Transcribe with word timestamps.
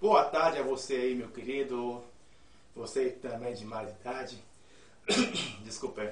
Boa 0.00 0.24
tarde 0.24 0.56
a 0.56 0.62
você 0.62 0.94
aí, 0.94 1.14
meu 1.14 1.28
querido. 1.28 2.02
Você 2.74 3.10
também 3.10 3.52
de 3.52 3.66
mais 3.66 3.90
idade. 3.90 4.42
Desculpa. 5.62 6.10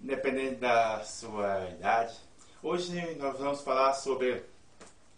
Independente 0.00 0.54
da 0.54 1.02
sua 1.02 1.68
idade. 1.68 2.16
Hoje 2.62 3.16
nós 3.16 3.36
vamos 3.36 3.60
falar 3.62 3.94
sobre 3.94 4.44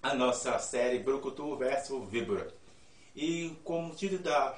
a 0.02 0.14
nossa 0.14 0.58
série 0.58 1.00
Brucutu 1.00 1.54
versus 1.56 2.08
Víbora. 2.08 2.50
E 3.14 3.54
como 3.64 3.94
título 3.94 4.22
da, 4.22 4.56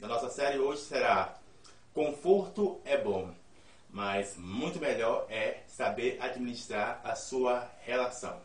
da 0.00 0.08
nossa 0.08 0.28
série 0.28 0.58
hoje 0.58 0.82
será 0.82 1.38
Conforto 1.92 2.80
é 2.84 2.96
bom, 2.96 3.32
mas 3.88 4.36
muito 4.36 4.80
melhor 4.80 5.26
é 5.30 5.62
saber 5.68 6.18
administrar 6.20 7.00
a 7.04 7.14
sua 7.14 7.70
relação. 7.82 8.36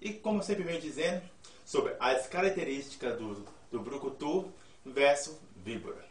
E 0.00 0.14
como 0.14 0.42
sempre 0.42 0.64
venho 0.64 0.80
dizendo, 0.80 1.20
sobre 1.66 1.94
as 2.00 2.26
características 2.26 3.18
do, 3.18 3.57
do 3.70 3.80
brucutu 3.80 4.50
versus 4.84 5.36
víbora. 5.56 6.04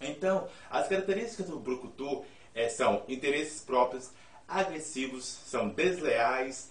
Então, 0.00 0.48
as 0.70 0.88
características 0.88 1.46
do 1.46 1.58
brucutu 1.58 2.24
é, 2.54 2.68
são 2.68 3.02
interesses 3.08 3.60
próprios, 3.60 4.10
agressivos, 4.46 5.24
são 5.24 5.68
desleais, 5.68 6.70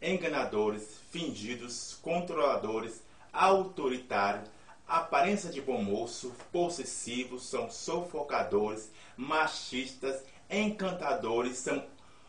enganadores, 0.00 0.98
fingidos, 1.10 1.98
controladores, 2.02 3.02
autoritários, 3.32 4.48
aparência 4.86 5.50
de 5.50 5.60
bom 5.60 5.82
moço, 5.82 6.32
possessivos, 6.52 7.46
são 7.46 7.70
sufocadores, 7.70 8.90
machistas, 9.16 10.22
encantadores, 10.50 11.58
são 11.58 11.84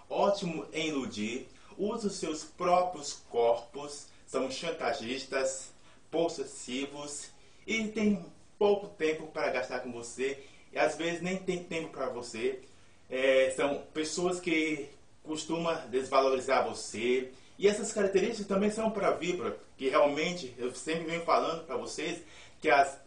ótimos 0.10 0.68
em 0.72 0.88
iludir, 0.88 1.48
usam 1.78 2.10
seus 2.10 2.44
próprios 2.44 3.14
corpos, 3.30 4.08
são 4.26 4.50
chantagistas, 4.50 5.72
possessivos 6.16 7.30
e 7.68 7.90
tem 7.90 8.26
pouco 8.58 8.88
tempo 8.88 9.28
para 9.28 9.52
gastar 9.52 9.82
com 9.82 9.92
você 9.92 10.42
e 10.72 10.80
às 10.80 10.96
vezes 10.96 11.22
nem 11.22 11.36
tem 11.36 11.62
tempo 11.62 11.90
para 11.90 12.08
você. 12.08 12.62
É, 13.10 13.54
são 13.54 13.84
pessoas 13.94 14.40
que 14.40 14.88
costumam 15.24 15.76
desvalorizar 15.90 16.66
você. 16.66 17.32
E 17.60 17.68
essas 17.68 17.92
características 17.92 18.48
também 18.48 18.72
são 18.72 18.90
para 18.92 19.10
a 19.10 19.12
Vibra, 19.12 19.58
que 19.78 19.90
realmente 19.90 20.54
eu 20.58 20.74
sempre 20.74 21.04
venho 21.04 21.26
falando 21.26 21.66
para 21.66 21.76
vocês 21.76 22.22
que 22.62 22.70
as, 22.70 22.98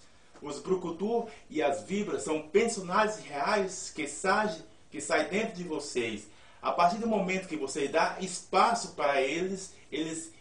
os 0.43 0.61
Brucutu 0.61 1.27
e 1.49 1.63
as 1.63 1.85
Vibras 1.85 2.23
são 2.23 2.43
personagens 2.43 3.25
reais 3.25 3.91
que 3.95 4.07
saem 4.07 4.63
que 4.91 5.01
sai 5.01 5.29
dentro 5.29 5.57
de 5.57 5.65
vocês. 5.65 6.29
A 6.61 6.73
partir 6.73 6.99
do 6.99 7.07
momento 7.07 7.49
que 7.49 7.57
você 7.57 7.89
dá 7.89 8.19
espaço 8.21 8.95
para 8.95 9.23
eles, 9.23 9.75
eles 9.91 10.33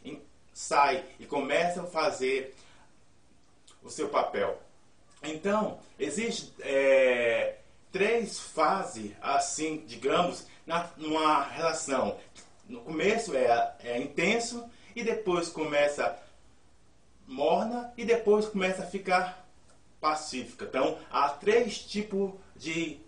sai 0.57 1.05
e 1.19 1.25
começa 1.27 1.83
a 1.83 1.85
fazer 1.85 2.55
o 3.83 3.91
seu 3.91 4.09
papel. 4.09 4.59
Então, 5.21 5.79
existe 5.99 6.51
é, 6.61 7.57
três 7.91 8.39
fases, 8.39 9.11
assim, 9.21 9.83
digamos, 9.85 10.47
na, 10.65 10.89
numa 10.97 11.43
relação. 11.43 12.17
No 12.67 12.81
começo 12.81 13.37
é, 13.37 13.75
é 13.83 13.99
intenso 13.99 14.67
e 14.95 15.03
depois 15.03 15.47
começa 15.47 16.17
morna 17.27 17.93
e 17.95 18.03
depois 18.03 18.47
começa 18.47 18.81
a 18.81 18.87
ficar 18.87 19.47
pacífica. 20.01 20.65
Então, 20.65 20.97
há 21.11 21.29
três 21.29 21.77
tipos 21.77 22.33
de 22.55 22.99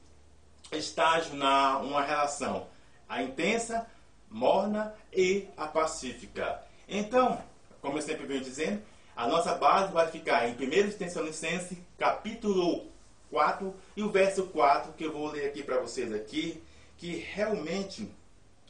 estágio 0.72 1.33
na 1.33 1.80
uma 1.80 2.03
relação: 2.03 2.67
a 3.08 3.23
intensa, 3.23 3.88
morna 4.30 4.94
e 5.11 5.47
a 5.58 5.66
pacífica. 5.66 6.69
Então, 6.90 7.42
como 7.82 8.00
eu 8.00 8.02
sempre 8.02 8.26
venho 8.26 8.42
dizendo, 8.42 8.82
a 9.16 9.28
nossa 9.28 9.54
base 9.54 9.94
vai 9.94 10.09
ficar 10.09 10.50
em 10.50 10.54
1 10.54 10.98
Tessalonicenses, 10.98 11.78
capítulo 12.00 12.88
4, 13.30 13.76
e 13.95 14.02
o 14.02 14.09
verso 14.09 14.48
4, 14.48 14.94
que 14.94 15.04
eu 15.04 15.14
vou 15.14 15.28
ler 15.28 15.45
aqui 15.45 15.62
para 15.62 15.80
vocês 15.80 16.12
aqui, 16.12 16.64
que 16.98 17.17
realmente 17.17 18.12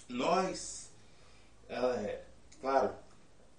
nós, 0.10 0.92
é, 1.70 2.20
claro, 2.60 2.94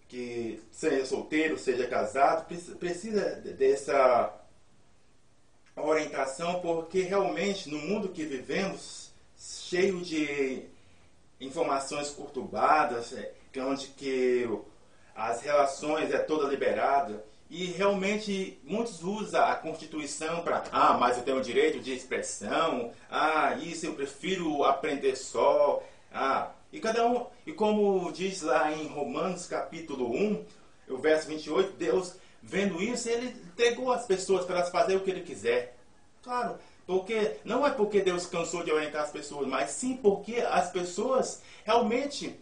que 0.08 0.62
seja 0.70 1.06
solteiro, 1.06 1.58
seja 1.58 1.86
casado, 1.86 2.46
precisa 2.78 3.36
dessa 3.36 4.34
orientação, 5.74 6.60
porque 6.60 7.00
realmente 7.02 7.70
no 7.70 7.78
mundo 7.78 8.10
que 8.10 8.26
vivemos, 8.26 9.10
cheio 9.38 10.02
de 10.02 10.64
informações 11.40 12.10
conturbadas, 12.10 13.14
é, 13.14 13.32
onde 13.58 13.88
que 13.88 14.48
as 15.14 15.40
relações 15.40 16.12
é 16.12 16.18
toda 16.18 16.48
liberada. 16.48 17.24
E 17.48 17.64
realmente 17.66 18.60
muitos 18.62 19.02
usam 19.02 19.44
a 19.44 19.56
Constituição 19.56 20.42
para 20.42 20.62
ah, 20.70 20.94
mas 20.94 21.16
eu 21.16 21.24
tenho 21.24 21.38
o 21.38 21.42
direito 21.42 21.80
de 21.80 21.92
expressão, 21.92 22.92
ah, 23.10 23.56
isso 23.60 23.86
eu 23.86 23.94
prefiro 23.94 24.62
aprender 24.62 25.16
só, 25.16 25.82
ah, 26.12 26.52
e 26.72 26.78
cada 26.78 27.04
um, 27.04 27.26
e 27.44 27.52
como 27.52 28.12
diz 28.12 28.42
lá 28.42 28.70
em 28.72 28.86
Romanos 28.86 29.48
capítulo 29.48 30.14
1, 30.14 30.44
o 30.90 30.98
verso 30.98 31.26
28, 31.26 31.72
Deus 31.72 32.14
vendo 32.40 32.80
isso, 32.80 33.08
ele 33.08 33.28
entregou 33.28 33.92
as 33.92 34.06
pessoas 34.06 34.44
para 34.44 34.58
elas 34.58 34.70
fazerem 34.70 34.98
o 34.98 35.04
que 35.04 35.10
ele 35.10 35.22
quiser. 35.22 35.76
Claro, 36.22 36.56
porque 36.86 37.36
não 37.44 37.66
é 37.66 37.70
porque 37.70 38.00
Deus 38.00 38.26
cansou 38.26 38.62
de 38.62 38.70
orientar 38.70 39.02
as 39.02 39.10
pessoas, 39.10 39.48
mas 39.48 39.70
sim 39.70 39.96
porque 39.96 40.36
as 40.36 40.70
pessoas 40.70 41.42
realmente 41.64 42.38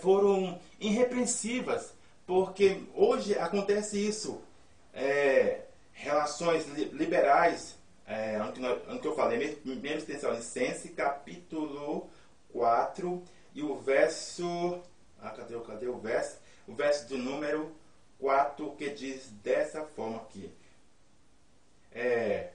foram 0.00 0.60
irrepreensivas. 0.78 1.92
Porque 2.26 2.82
hoje 2.94 3.36
acontece 3.38 3.98
isso. 3.98 4.40
É, 4.92 5.62
relações 5.92 6.66
liberais, 6.92 7.76
é, 8.06 8.38
que 9.00 9.06
eu 9.06 9.14
falei, 9.14 9.60
mesmo 9.64 10.06
Tessalonicense, 10.06 10.90
capítulo 10.90 12.08
4, 12.52 13.22
e 13.54 13.62
o 13.62 13.76
verso. 13.76 14.80
Ah, 15.20 15.30
cadê, 15.30 15.58
cadê 15.60 15.86
o 15.86 15.98
verso? 15.98 16.38
O 16.66 16.74
verso 16.74 17.08
do 17.08 17.18
número 17.18 17.72
4 18.18 18.70
que 18.72 18.90
diz 18.90 19.28
dessa 19.42 19.84
forma 19.84 20.18
aqui. 20.18 20.52
É, 21.92 22.50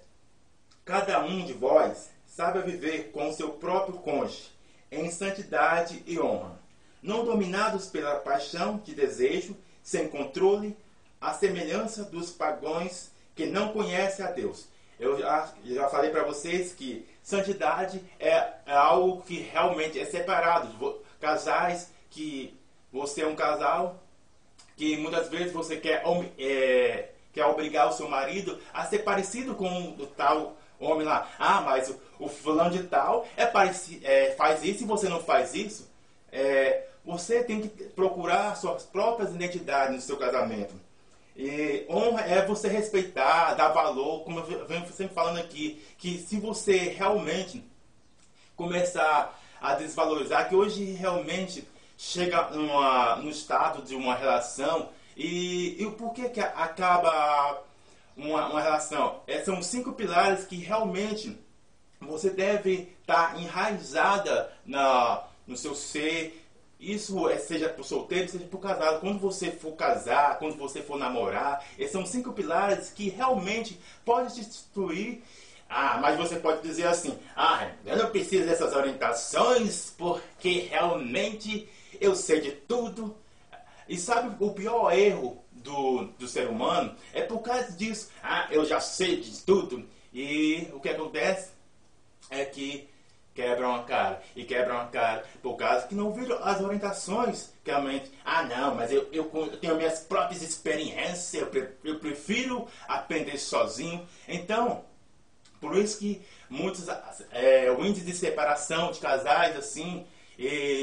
Cada 0.86 1.20
um 1.25 1.44
de 1.44 1.54
vós 1.54 2.12
sabe 2.28 2.62
viver 2.62 3.12
com 3.12 3.28
o 3.28 3.34
seu 3.34 3.54
próprio 3.54 3.98
cônjuge 3.98 4.52
em 4.92 5.09
santidade 5.09 6.04
e 6.06 6.20
honra, 6.20 6.59
não 7.01 7.23
dominados 7.23 7.88
pela 7.88 8.16
paixão 8.16 8.78
de 8.78 8.94
desejo, 8.94 9.56
sem 9.83 10.07
controle, 10.07 10.75
à 11.19 11.33
semelhança 11.33 12.03
dos 12.03 12.31
pagãos 12.31 13.11
que 13.35 13.45
não 13.45 13.69
conhecem 13.69 14.25
a 14.25 14.31
Deus. 14.31 14.67
Eu 15.00 15.19
já, 15.19 15.53
já 15.66 15.89
falei 15.89 16.09
para 16.09 16.23
vocês 16.23 16.73
que 16.73 17.06
santidade 17.22 18.01
é, 18.19 18.29
é 18.66 18.73
algo 18.73 19.22
que 19.23 19.39
realmente 19.39 20.00
é 20.00 20.06
separado. 20.06 21.01
Casais 21.19 21.91
que 22.09 22.57
você 22.91 23.22
é 23.22 23.27
um 23.27 23.35
casal 23.35 24.01
que 24.75 24.97
muitas 24.97 25.29
vezes 25.29 25.51
você 25.51 25.77
quer, 25.77 26.03
é, 26.38 27.09
quer 27.33 27.45
obrigar 27.45 27.89
o 27.89 27.94
seu 27.94 28.07
marido 28.07 28.59
a 28.73 28.85
ser 28.85 29.00
parecido 29.00 29.56
com 29.56 29.89
o 29.91 30.07
tal 30.07 30.57
homem 30.79 31.06
lá, 31.06 31.29
ah, 31.39 31.62
mas 31.62 31.89
o, 31.89 32.00
o 32.19 32.27
fulano 32.27 32.72
de 32.72 32.83
tal 32.83 33.25
é 33.38 33.45
pareci, 33.45 34.01
é, 34.03 34.31
faz 34.38 34.63
isso 34.63 34.83
e 34.83 34.88
você 34.88 35.07
não 35.07 35.22
faz 35.22 35.53
isso. 35.53 35.89
É, 36.35 36.88
você 37.06 37.44
tem 37.44 37.62
que 37.62 37.69
procurar 37.85 38.56
suas 38.57 38.84
próprias 38.84 39.34
identidades 39.34 39.96
no 39.96 40.01
seu 40.01 40.18
casamento. 40.18 40.73
E 41.35 41.85
honra 41.90 42.22
é 42.22 42.46
você 42.46 42.68
respeitar, 42.68 43.53
dar 43.53 43.69
valor, 43.69 44.23
como 44.25 44.40
eu 44.40 44.66
venho 44.66 44.85
sempre 44.91 45.13
falando 45.13 45.38
aqui, 45.38 45.81
que 45.97 46.18
se 46.18 46.40
você 46.40 46.78
realmente 46.90 47.63
começar 48.56 49.40
a 49.62 49.75
desvalorizar, 49.75 50.50
que 50.50 50.56
hoje 50.56 50.84
realmente 50.91 51.66
chega 51.97 52.50
numa, 52.50 53.16
no 53.16 53.29
estado 53.29 53.81
de 53.81 53.95
uma 53.95 54.16
relação, 54.16 54.90
e, 55.16 55.81
e 55.81 55.91
por 55.91 56.13
que, 56.13 56.28
que 56.28 56.41
acaba 56.41 57.63
uma, 58.18 58.48
uma 58.48 58.62
relação. 58.62 59.21
É, 59.25 59.42
são 59.42 59.62
cinco 59.62 59.94
pilares 59.94 60.45
que 60.45 60.57
realmente 60.57 61.38
você 62.01 62.30
deve 62.30 62.94
estar 63.01 63.33
tá 63.33 63.39
enraizada 63.39 64.51
na, 64.65 65.24
no 65.47 65.56
seu 65.56 65.75
ser. 65.75 66.42
Isso 66.80 67.30
é, 67.30 67.38
seja 67.38 67.69
para 67.69 67.81
o 67.81 67.86
solteiro, 67.86 68.30
seja 68.30 68.45
para 68.45 68.57
o 68.57 68.59
casado. 68.59 69.00
Quando 69.00 69.19
você 69.19 69.51
for 69.51 69.71
casar, 69.74 70.38
quando 70.38 70.57
você 70.57 70.81
for 70.81 70.97
namorar, 70.97 71.65
esses 71.77 71.92
são 71.92 72.06
cinco 72.06 72.33
pilares 72.33 72.89
que 72.89 73.09
realmente 73.09 73.80
podem 74.03 74.33
te 74.33 74.42
destruir. 74.42 75.24
Ah, 75.69 75.97
mas 76.01 76.18
você 76.18 76.38
pode 76.38 76.62
dizer 76.62 76.88
assim: 76.88 77.18
ah, 77.36 77.71
eu 77.86 77.97
não 77.97 78.09
preciso 78.09 78.45
dessas 78.45 78.75
orientações 78.75 79.94
porque 79.97 80.68
realmente 80.69 81.68
eu 82.00 82.15
sei 82.15 82.41
de 82.41 82.51
tudo. 82.51 83.15
E 83.88 83.98
sabe 83.98 84.36
o 84.44 84.51
pior 84.51 84.91
erro 84.91 85.44
do, 85.51 86.06
do 86.19 86.27
ser 86.27 86.48
humano 86.48 86.95
é 87.13 87.21
por 87.21 87.39
causa 87.39 87.71
disso. 87.71 88.09
Ah, 88.21 88.48
eu 88.51 88.65
já 88.65 88.80
sei 88.80 89.18
de 89.18 89.41
tudo. 89.44 89.88
E 90.13 90.68
o 90.74 90.80
que 90.80 90.89
acontece 90.89 91.51
é 92.30 92.45
que 92.45 92.88
quebram 93.36 93.76
a 93.76 93.84
cara. 93.84 94.24
E 94.36 94.46
quebram 94.46 94.80
a 94.80 94.86
cara 94.86 95.24
por 95.44 95.56
causa 95.56 95.86
que 95.86 95.94
não 95.94 96.12
viram 96.12 96.40
as 96.42 96.62
orientações. 96.62 97.54
Que 97.64 97.70
realmente, 97.70 98.10
ah 98.24 98.44
não, 98.44 98.74
mas 98.74 98.92
eu, 98.92 99.08
eu, 99.12 99.30
eu 99.34 99.58
tenho 99.58 99.76
minhas 99.76 100.00
próprias 100.00 100.42
experiências, 100.42 101.34
eu, 101.84 102.00
prefiro 102.00 102.68
aprender 102.88 103.38
sozinho. 103.38 104.08
Então, 104.28 104.84
por 105.60 105.78
isso 105.78 106.00
que 106.00 106.22
muitos, 106.50 106.88
é, 107.32 107.70
o 107.72 107.86
índice 107.86 108.06
de 108.06 108.14
separação 108.14 108.92
de 108.92 109.00
casais, 109.00 109.56
assim, 109.58 110.08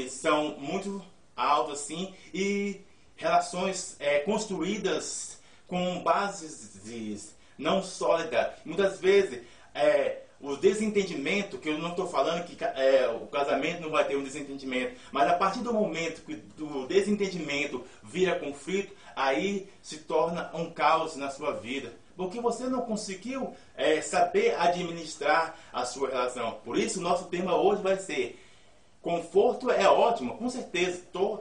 são 0.09 0.57
muito 0.59 1.03
altos, 1.35 1.81
assim, 1.81 2.13
e 2.33 2.81
relações 3.15 3.95
é, 3.99 4.19
construídas 4.19 5.41
com 5.67 6.03
bases 6.03 6.73
não 7.57 7.81
sólidas. 7.81 8.53
Muitas 8.65 8.99
vezes, 8.99 9.41
é, 9.73 10.22
o 10.43 10.57
desentendimento, 10.57 11.57
que 11.57 11.69
eu 11.69 11.77
não 11.77 11.91
estou 11.91 12.05
falando 12.05 12.43
que 12.43 12.61
é, 12.61 13.07
o 13.07 13.27
casamento 13.27 13.81
não 13.81 13.89
vai 13.89 14.03
ter 14.05 14.17
um 14.17 14.23
desentendimento, 14.23 14.99
mas 15.09 15.29
a 15.29 15.35
partir 15.35 15.61
do 15.61 15.73
momento 15.73 16.21
que 16.21 16.43
o 16.61 16.85
desentendimento 16.85 17.81
vira 18.03 18.37
conflito, 18.37 18.93
aí 19.15 19.69
se 19.81 19.99
torna 19.99 20.51
um 20.53 20.69
caos 20.69 21.15
na 21.15 21.29
sua 21.29 21.53
vida. 21.53 21.93
Porque 22.17 22.41
você 22.41 22.65
não 22.65 22.81
conseguiu 22.81 23.55
é, 23.75 24.01
saber 24.01 24.53
administrar 24.59 25.55
a 25.71 25.85
sua 25.85 26.09
relação. 26.09 26.59
Por 26.63 26.77
isso, 26.77 27.01
nosso 27.01 27.25
tema 27.25 27.55
hoje 27.55 27.81
vai 27.81 27.97
ser: 27.97 28.37
conforto 29.01 29.71
é 29.71 29.87
ótimo, 29.87 30.37
com 30.37 30.49
certeza. 30.49 31.01
To, 31.13 31.39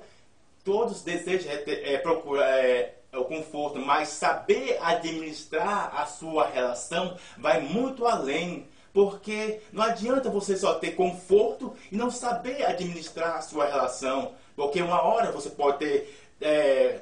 todos 0.64 1.02
desejam 1.02 1.50
é, 1.52 1.94
é, 1.94 1.98
procurar 1.98 2.48
é, 2.64 2.94
o 3.12 3.24
conforto, 3.24 3.80
mas 3.80 4.08
saber 4.10 4.78
administrar 4.80 5.92
a 5.94 6.06
sua 6.06 6.46
relação 6.46 7.18
vai 7.36 7.60
muito 7.60 8.06
além 8.06 8.66
porque 8.92 9.60
não 9.72 9.82
adianta 9.82 10.30
você 10.30 10.56
só 10.56 10.74
ter 10.74 10.92
conforto 10.92 11.74
e 11.90 11.96
não 11.96 12.10
saber 12.10 12.64
administrar 12.64 13.36
a 13.36 13.42
sua 13.42 13.64
relação. 13.64 14.34
Porque 14.54 14.82
uma 14.82 15.02
hora 15.02 15.32
você 15.32 15.48
pode 15.48 15.78
ter, 15.78 16.14
é, 16.40 17.00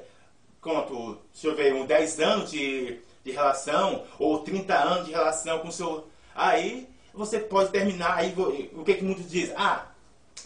quanto, 0.61 1.19
deixa 1.33 1.47
eu 1.47 1.55
ver, 1.55 1.73
uns 1.73 1.87
10 1.87 2.19
anos 2.21 2.51
de, 2.51 2.99
de 3.23 3.31
relação, 3.31 4.03
ou 4.17 4.39
30 4.39 4.73
anos 4.73 5.05
de 5.05 5.11
relação 5.11 5.59
com 5.59 5.71
seu. 5.71 6.07
Aí 6.33 6.87
você 7.13 7.39
pode 7.39 7.71
terminar, 7.71 8.17
aí 8.17 8.33
o 8.73 8.83
que, 8.85 8.95
que 8.95 9.03
muitos 9.03 9.29
dizem? 9.29 9.53
Ah, 9.57 9.87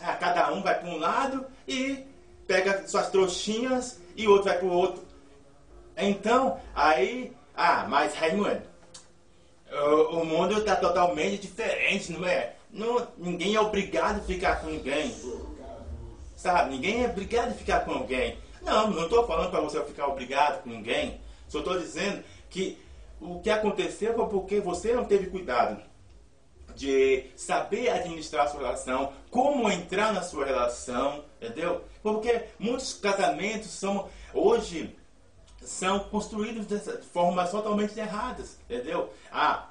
ah, 0.01 0.13
cada 0.15 0.51
um 0.51 0.63
vai 0.63 0.79
para 0.79 0.89
um 0.89 0.97
lado 0.97 1.45
e 1.67 2.03
pega 2.47 2.87
suas 2.87 3.09
trouxinhas 3.09 3.99
e 4.15 4.27
o 4.27 4.31
outro 4.31 4.45
vai 4.45 4.57
para 4.57 4.67
o 4.67 4.71
outro. 4.71 5.03
Então, 5.95 6.59
aí, 6.73 7.31
ah, 7.55 7.85
mas 7.87 8.15
Raimundo, 8.15 8.61
o, 9.81 10.25
mundo 10.25 10.57
está 10.57 10.75
totalmente 10.75 11.41
diferente, 11.41 12.11
não 12.11 12.25
é? 12.25 12.53
Não, 12.71 13.07
ninguém 13.17 13.55
é 13.55 13.59
obrigado 13.59 14.17
a 14.17 14.23
ficar 14.23 14.61
com 14.61 14.67
ninguém. 14.67 15.13
Sabe? 16.35 16.71
Ninguém 16.71 17.03
é 17.03 17.09
obrigado 17.09 17.49
a 17.49 17.53
ficar 17.53 17.81
com 17.81 17.91
alguém. 17.91 18.37
Não, 18.61 18.89
não 18.89 19.03
estou 19.03 19.25
falando 19.27 19.51
para 19.51 19.61
você 19.61 19.83
ficar 19.83 20.07
obrigado 20.07 20.63
com 20.63 20.69
ninguém. 20.69 21.19
Só 21.47 21.59
estou 21.59 21.79
dizendo 21.79 22.23
que 22.49 22.77
o 23.19 23.39
que 23.39 23.49
aconteceu 23.49 24.13
foi 24.13 24.27
porque 24.27 24.59
você 24.59 24.93
não 24.93 25.05
teve 25.05 25.27
cuidado 25.27 25.81
de 26.75 27.27
saber 27.35 27.89
administrar 27.89 28.45
a 28.45 28.47
sua 28.49 28.59
relação, 28.59 29.13
como 29.31 29.69
entrar 29.71 30.13
na 30.13 30.21
sua 30.21 30.45
relação, 30.45 31.23
entendeu? 31.41 31.81
Porque 32.03 32.43
muitos 32.59 32.93
casamentos 32.93 33.71
são 33.71 34.09
hoje 34.33 34.93
são 35.65 35.99
construídos 35.99 36.67
de 36.67 36.79
formas 37.03 37.51
totalmente 37.51 37.99
erradas, 37.99 38.57
entendeu? 38.69 39.11
Ah, 39.31 39.69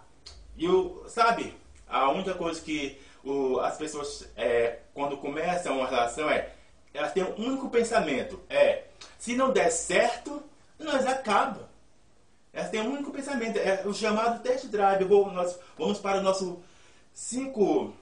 e 0.57 0.69
o, 0.69 1.05
sabe, 1.09 1.55
a 1.89 2.11
única 2.11 2.35
coisa 2.35 2.61
que 2.61 3.01
o, 3.25 3.59
as 3.61 3.77
pessoas, 3.77 4.29
é, 4.37 4.79
quando 4.93 5.17
começam 5.17 5.79
uma 5.79 5.89
relação, 5.89 6.29
é, 6.29 6.51
elas 6.93 7.13
têm 7.13 7.25
um 7.25 7.35
único 7.37 7.71
pensamento, 7.71 8.41
é, 8.49 8.85
se 9.19 9.35
não 9.35 9.53
der 9.53 9.71
certo, 9.71 10.43
nós 10.79 11.07
acaba. 11.07 11.69
Elas 12.53 12.71
têm 12.71 12.83
um 12.83 12.93
único 12.93 13.11
pensamento, 13.11 13.59
é 13.59 13.83
o 13.85 13.93
chamado 13.93 14.43
test 14.43 14.67
drive. 14.67 15.05
Vou, 15.05 15.31
nós 15.33 15.59
vamos 15.77 15.99
para 15.99 16.19
o 16.19 16.23
nosso 16.23 16.63
cinco 17.13 17.93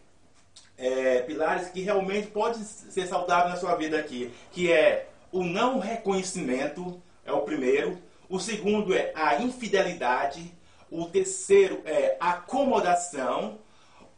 é, 0.76 1.20
pilares 1.22 1.68
que 1.68 1.80
realmente 1.80 2.28
pode 2.28 2.62
ser 2.64 3.06
saudável 3.06 3.48
na 3.48 3.56
sua 3.56 3.74
vida 3.76 3.98
aqui, 3.98 4.32
que 4.50 4.70
é 4.70 5.08
o 5.30 5.42
não 5.42 5.78
reconhecimento, 5.78 7.00
é 7.24 7.32
o 7.32 7.42
primeiro. 7.42 7.98
O 8.28 8.38
segundo 8.38 8.94
é 8.94 9.12
a 9.14 9.42
infidelidade. 9.42 10.52
O 10.90 11.06
terceiro 11.06 11.82
é 11.84 12.16
acomodação. 12.20 13.58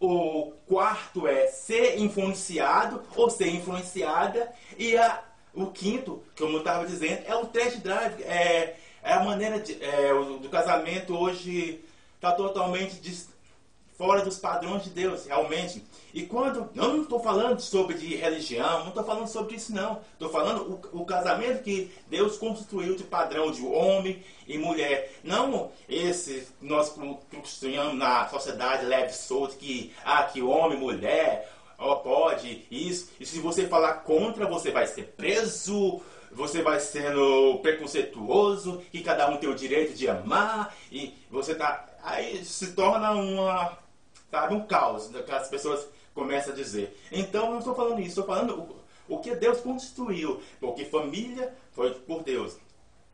O 0.01 0.53
quarto 0.67 1.27
é 1.27 1.47
ser 1.47 1.99
influenciado 1.99 3.03
ou 3.17 3.31
ser 3.31 3.49
influenciada. 3.49 4.53
E 4.79 4.97
a, 4.97 5.23
o 5.55 5.67
quinto, 5.67 6.23
como 6.37 6.55
eu 6.55 6.59
estava 6.59 6.87
dizendo, 6.87 7.23
é 7.27 7.35
o 7.35 7.47
test 7.47 7.79
drive. 7.79 8.23
É, 8.23 8.77
é 9.03 9.13
a 9.13 9.25
maneira 9.25 9.61
de, 9.61 9.83
é, 9.83 10.13
do 10.41 10.49
casamento 10.49 11.17
hoje 11.17 11.85
está 12.17 12.33
totalmente 12.33 13.01
fora 13.97 14.23
dos 14.23 14.39
padrões 14.39 14.85
de 14.85 14.91
Deus, 14.91 15.27
realmente. 15.27 15.85
E 16.13 16.23
quando. 16.23 16.71
Eu 16.75 16.89
não 16.89 17.03
estou 17.03 17.21
falando 17.21 17.61
sobre 17.61 17.97
de 17.97 18.15
religião, 18.15 18.81
não 18.81 18.89
estou 18.89 19.05
falando 19.05 19.27
sobre 19.27 19.57
isso, 19.57 19.75
não. 19.75 20.01
Estou 20.13 20.29
falando 20.29 20.81
o, 20.93 21.01
o, 21.01 21.07
casamento 21.07 21.63
que 21.63 21.91
Deus 22.09 22.37
construiu 22.37 22.97
de 22.97 23.05
padrão 23.05 23.51
de 23.51 23.65
homem 23.65 24.23
e 24.47 24.59
mulher. 24.59 25.13
Não 25.23 25.71
esse 25.89 26.49
nós 26.61 26.95
construímos 27.31 27.95
na 27.95 28.29
sociedade 28.29 28.85
leve 28.87 29.13
solto 29.13 29.57
que, 29.57 29.93
ah, 30.05 30.25
que 30.25 30.43
homem, 30.43 30.79
mulher, 30.79 31.51
ó, 31.79 31.97
pode, 31.97 32.67
isso. 32.71 33.11
E 33.19 33.27
se 33.27 33.39
você 33.39 33.67
falar 33.67 33.95
contra, 34.05 34.47
você 34.47 34.71
vai 34.71 34.87
ser 34.87 35.15
preso 35.17 36.03
você 36.35 36.63
vai 36.63 36.81
sendo 36.81 37.61
preconceituoso, 37.63 38.83
que 38.91 39.03
cada 39.03 39.31
um 39.31 39.37
tem 39.37 39.49
o 39.49 39.55
direito 39.55 39.95
de 39.95 40.09
amar, 40.09 40.75
e 40.91 41.15
você 41.31 41.55
tá. 41.55 41.87
Aí 42.03 42.45
se 42.45 42.73
torna 42.73 43.13
uma 43.13 43.79
sabe? 44.35 44.55
Um 44.55 44.67
caos 44.67 45.07
que 45.09 45.33
as 45.33 45.49
pessoas 45.49 45.87
começam 46.13 46.53
a 46.53 46.57
dizer. 46.57 46.97
Então, 47.13 47.53
não 47.53 47.59
estou 47.59 47.75
falando 47.75 48.01
isso, 48.01 48.21
estou 48.21 48.27
falando 48.27 48.61
o, 49.09 49.15
o 49.15 49.19
que 49.21 49.35
Deus 49.37 49.61
construiu, 49.61 50.43
porque 50.59 50.85
família 50.87 51.55
foi 51.71 51.95
por 51.95 52.25
Deus. 52.25 52.59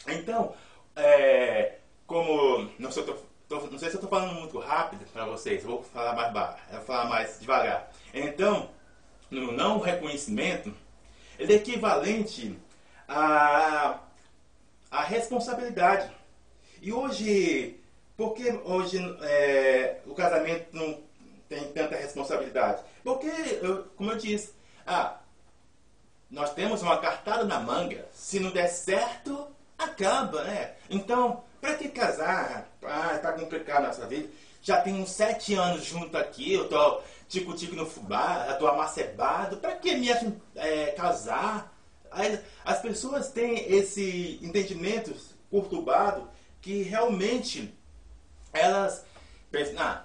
Então, 0.08 0.54
é, 0.96 1.76
como 2.06 2.70
não 2.78 2.90
sei, 2.90 3.02
tô, 3.02 3.16
tô, 3.48 3.60
não 3.66 3.78
sei 3.78 3.90
se 3.90 3.96
eu 3.96 4.02
estou 4.02 4.08
falando 4.08 4.34
muito 4.34 4.58
rápido 4.58 5.04
para 5.12 5.26
vocês, 5.26 5.62
vou 5.62 5.82
falar 5.82 6.14
mais 6.14 6.32
vou 6.72 6.80
falar 6.82 7.04
mais 7.04 7.38
devagar. 7.38 7.92
Então, 8.14 8.70
no 9.30 9.52
não 9.52 9.78
reconhecimento, 9.78 10.72
ele 11.38 11.52
é 11.52 11.56
equivalente 11.56 12.58
a, 13.06 14.00
a 14.90 15.02
responsabilidade. 15.02 16.10
E 16.80 16.90
hoje, 16.94 17.78
porque 18.16 18.58
hoje 18.64 18.98
é, 19.20 20.00
o 20.06 20.14
casamento 20.14 20.74
não 20.74 21.09
tem 21.50 21.64
tanta 21.72 21.96
responsabilidade? 21.96 22.80
Porque, 23.02 23.26
eu, 23.60 23.84
como 23.96 24.12
eu 24.12 24.16
disse, 24.16 24.54
ah, 24.86 25.18
nós 26.30 26.54
temos 26.54 26.80
uma 26.80 26.96
cartada 26.98 27.44
na 27.44 27.58
manga. 27.58 28.06
Se 28.12 28.38
não 28.38 28.52
der 28.52 28.68
certo, 28.68 29.48
acaba, 29.76 30.44
né? 30.44 30.74
Então, 30.88 31.42
para 31.60 31.74
que 31.74 31.88
casar? 31.88 32.70
Ah, 32.84 33.18
tá 33.18 33.32
complicado 33.32 33.84
nossa 33.84 34.06
vida. 34.06 34.30
Já 34.62 34.80
tem 34.80 34.94
uns 34.94 35.10
sete 35.10 35.54
anos 35.54 35.84
junto 35.84 36.16
aqui, 36.16 36.52
eu 36.52 36.68
tô 36.68 37.00
tico-tico 37.28 37.74
no 37.74 37.84
fubá, 37.84 38.46
eu 38.48 38.58
tô 38.58 38.68
amacebado. 38.68 39.56
Para 39.56 39.74
que 39.74 39.96
me 39.96 40.08
é, 40.54 40.86
casar? 40.92 41.74
As 42.64 42.80
pessoas 42.80 43.30
têm 43.30 43.72
esse 43.72 44.38
entendimento 44.40 45.14
perturbado 45.50 46.28
que 46.60 46.82
realmente 46.82 47.74
elas 48.52 49.04
pensam, 49.50 49.74
ah, 49.78 50.04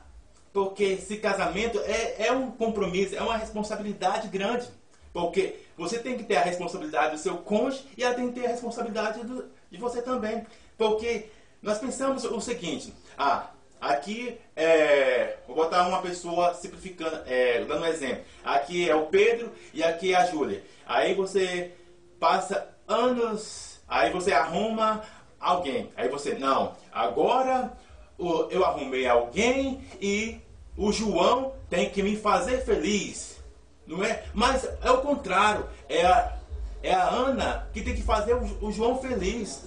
porque 0.56 0.86
esse 0.86 1.18
casamento 1.18 1.78
é, 1.82 2.28
é 2.28 2.32
um 2.32 2.50
compromisso, 2.50 3.14
é 3.14 3.22
uma 3.22 3.36
responsabilidade 3.36 4.30
grande. 4.30 4.70
Porque 5.12 5.60
você 5.78 6.00
tem 6.00 6.18
que 6.18 6.24
ter 6.24 6.38
a 6.38 6.44
responsabilidade 6.44 7.12
do 7.12 7.18
seu 7.18 7.40
cônjuge 7.40 7.86
e 7.98 8.04
ela 8.06 8.16
tem 8.16 8.30
que 8.32 8.40
ter 8.40 8.46
a 8.46 8.52
responsabilidade 8.52 9.22
do, 9.26 9.52
de 9.70 9.78
você 9.78 10.02
também. 10.02 10.48
Porque 10.78 11.26
nós 11.62 11.78
pensamos 11.78 12.24
o 12.24 12.40
seguinte: 12.40 12.94
ah, 13.18 13.48
aqui 13.82 14.38
é, 14.56 15.40
vou 15.46 15.58
botar 15.58 15.86
uma 15.90 16.02
pessoa 16.02 16.54
simplificando, 16.54 17.24
é, 17.26 17.66
dando 17.66 17.82
um 17.82 17.88
exemplo. 17.88 18.24
Aqui 18.42 18.90
é 18.90 18.96
o 18.96 19.08
Pedro 19.08 19.52
e 19.74 19.84
aqui 19.84 20.14
é 20.14 20.16
a 20.16 20.26
Júlia. 20.26 20.64
Aí 20.88 21.14
você 21.14 21.74
passa 22.18 22.66
anos, 22.88 23.82
aí 23.90 24.10
você 24.10 24.32
arruma 24.32 25.04
alguém. 25.38 25.92
Aí 25.98 26.08
você, 26.08 26.34
não, 26.34 26.78
agora 26.94 27.74
eu 28.18 28.64
arrumei 28.64 29.06
alguém 29.06 29.84
e 30.00 30.40
o 30.78 30.92
João 30.92 31.54
tem 31.70 31.90
que 31.90 32.04
me 32.04 32.16
fazer 32.16 32.64
feliz. 32.64 33.38
Não 33.86 34.04
é? 34.04 34.26
Mas 34.34 34.68
é 34.82 34.92
o 34.92 35.02
contrário. 35.02 35.68
É 35.88 36.06
a, 36.06 36.38
é 36.82 36.94
a 36.94 37.08
Ana 37.08 37.68
que 37.74 37.82
tem 37.82 37.96
que 37.96 38.02
fazer 38.02 38.34
o, 38.34 38.66
o 38.66 38.72
João 38.72 39.00
feliz. 39.00 39.64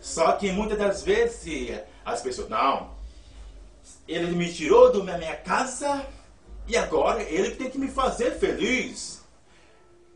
Só 0.00 0.32
que 0.32 0.52
muitas 0.52 0.78
das 0.78 1.02
vezes 1.02 1.80
as 2.04 2.22
pessoas, 2.22 2.48
não, 2.48 2.90
ele 4.06 4.30
me 4.32 4.52
tirou 4.52 4.92
da 4.92 5.18
minha 5.18 5.36
casa 5.36 6.06
e 6.68 6.76
agora 6.76 7.22
ele 7.22 7.56
tem 7.56 7.70
que 7.70 7.78
me 7.78 7.88
fazer 7.88 8.32
feliz. 8.38 9.24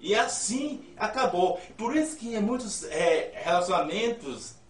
E 0.00 0.14
assim 0.14 0.84
acabou. 0.96 1.60
Por 1.76 1.96
isso 1.96 2.16
que 2.16 2.38
muitos 2.38 2.84
é, 2.84 3.32
relacionamentos 3.44 4.60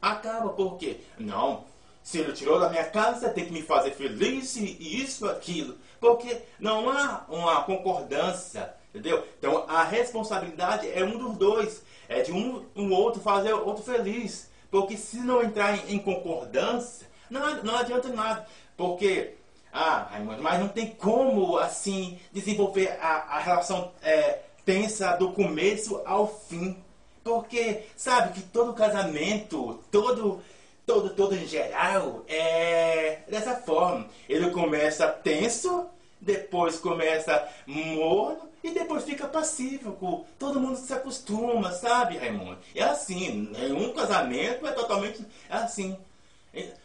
Acaba 0.00 0.48
por 0.50 0.78
quê? 0.78 1.00
Não, 1.18 1.64
se 2.02 2.18
ele 2.18 2.32
tirou 2.32 2.58
da 2.58 2.68
minha 2.68 2.84
casa, 2.84 3.30
tem 3.30 3.44
que 3.44 3.52
me 3.52 3.62
fazer 3.62 3.92
feliz 3.92 4.56
e 4.56 5.02
isso, 5.02 5.28
aquilo. 5.28 5.76
Porque 6.00 6.40
não 6.58 6.88
há 6.88 7.24
uma 7.28 7.62
concordância, 7.62 8.74
entendeu? 8.88 9.26
Então 9.38 9.64
a 9.68 9.82
responsabilidade 9.84 10.90
é 10.90 11.04
um 11.04 11.18
dos 11.18 11.36
dois. 11.36 11.82
É 12.08 12.22
de 12.22 12.32
um, 12.32 12.66
um 12.74 12.92
outro 12.92 13.20
fazer 13.20 13.54
o 13.54 13.64
outro 13.64 13.84
feliz. 13.84 14.50
Porque 14.70 14.96
se 14.96 15.18
não 15.18 15.42
entrar 15.42 15.76
em, 15.76 15.94
em 15.94 15.98
concordância, 15.98 17.06
não, 17.28 17.62
não 17.62 17.76
adianta 17.76 18.08
nada. 18.08 18.46
Porque, 18.76 19.34
ah, 19.72 20.08
Raimundo, 20.10 20.42
mas 20.42 20.58
não 20.58 20.68
tem 20.68 20.88
como 20.88 21.58
assim 21.58 22.18
desenvolver 22.32 22.98
a, 23.00 23.36
a 23.36 23.38
relação 23.38 23.92
é, 24.02 24.40
tensa 24.64 25.14
do 25.16 25.32
começo 25.32 26.00
ao 26.04 26.26
fim. 26.26 26.76
Porque 27.22 27.82
sabe 27.96 28.32
que 28.32 28.42
todo 28.42 28.72
casamento, 28.72 29.78
todo 29.90 30.42
todo, 30.86 31.10
todo 31.10 31.34
em 31.34 31.46
geral, 31.46 32.24
é 32.28 33.20
dessa 33.28 33.56
forma. 33.56 34.08
Ele 34.28 34.50
começa 34.50 35.06
tenso, 35.08 35.86
depois 36.20 36.78
começa 36.78 37.48
morno 37.66 38.48
e 38.62 38.70
depois 38.70 39.04
fica 39.04 39.26
passivo. 39.26 40.26
Todo 40.38 40.60
mundo 40.60 40.76
se 40.76 40.92
acostuma, 40.92 41.72
sabe, 41.72 42.18
Raimundo? 42.18 42.58
É 42.74 42.82
assim, 42.82 43.50
nenhum 43.56 43.92
casamento 43.92 44.66
é 44.66 44.72
totalmente 44.72 45.24
assim. 45.48 45.96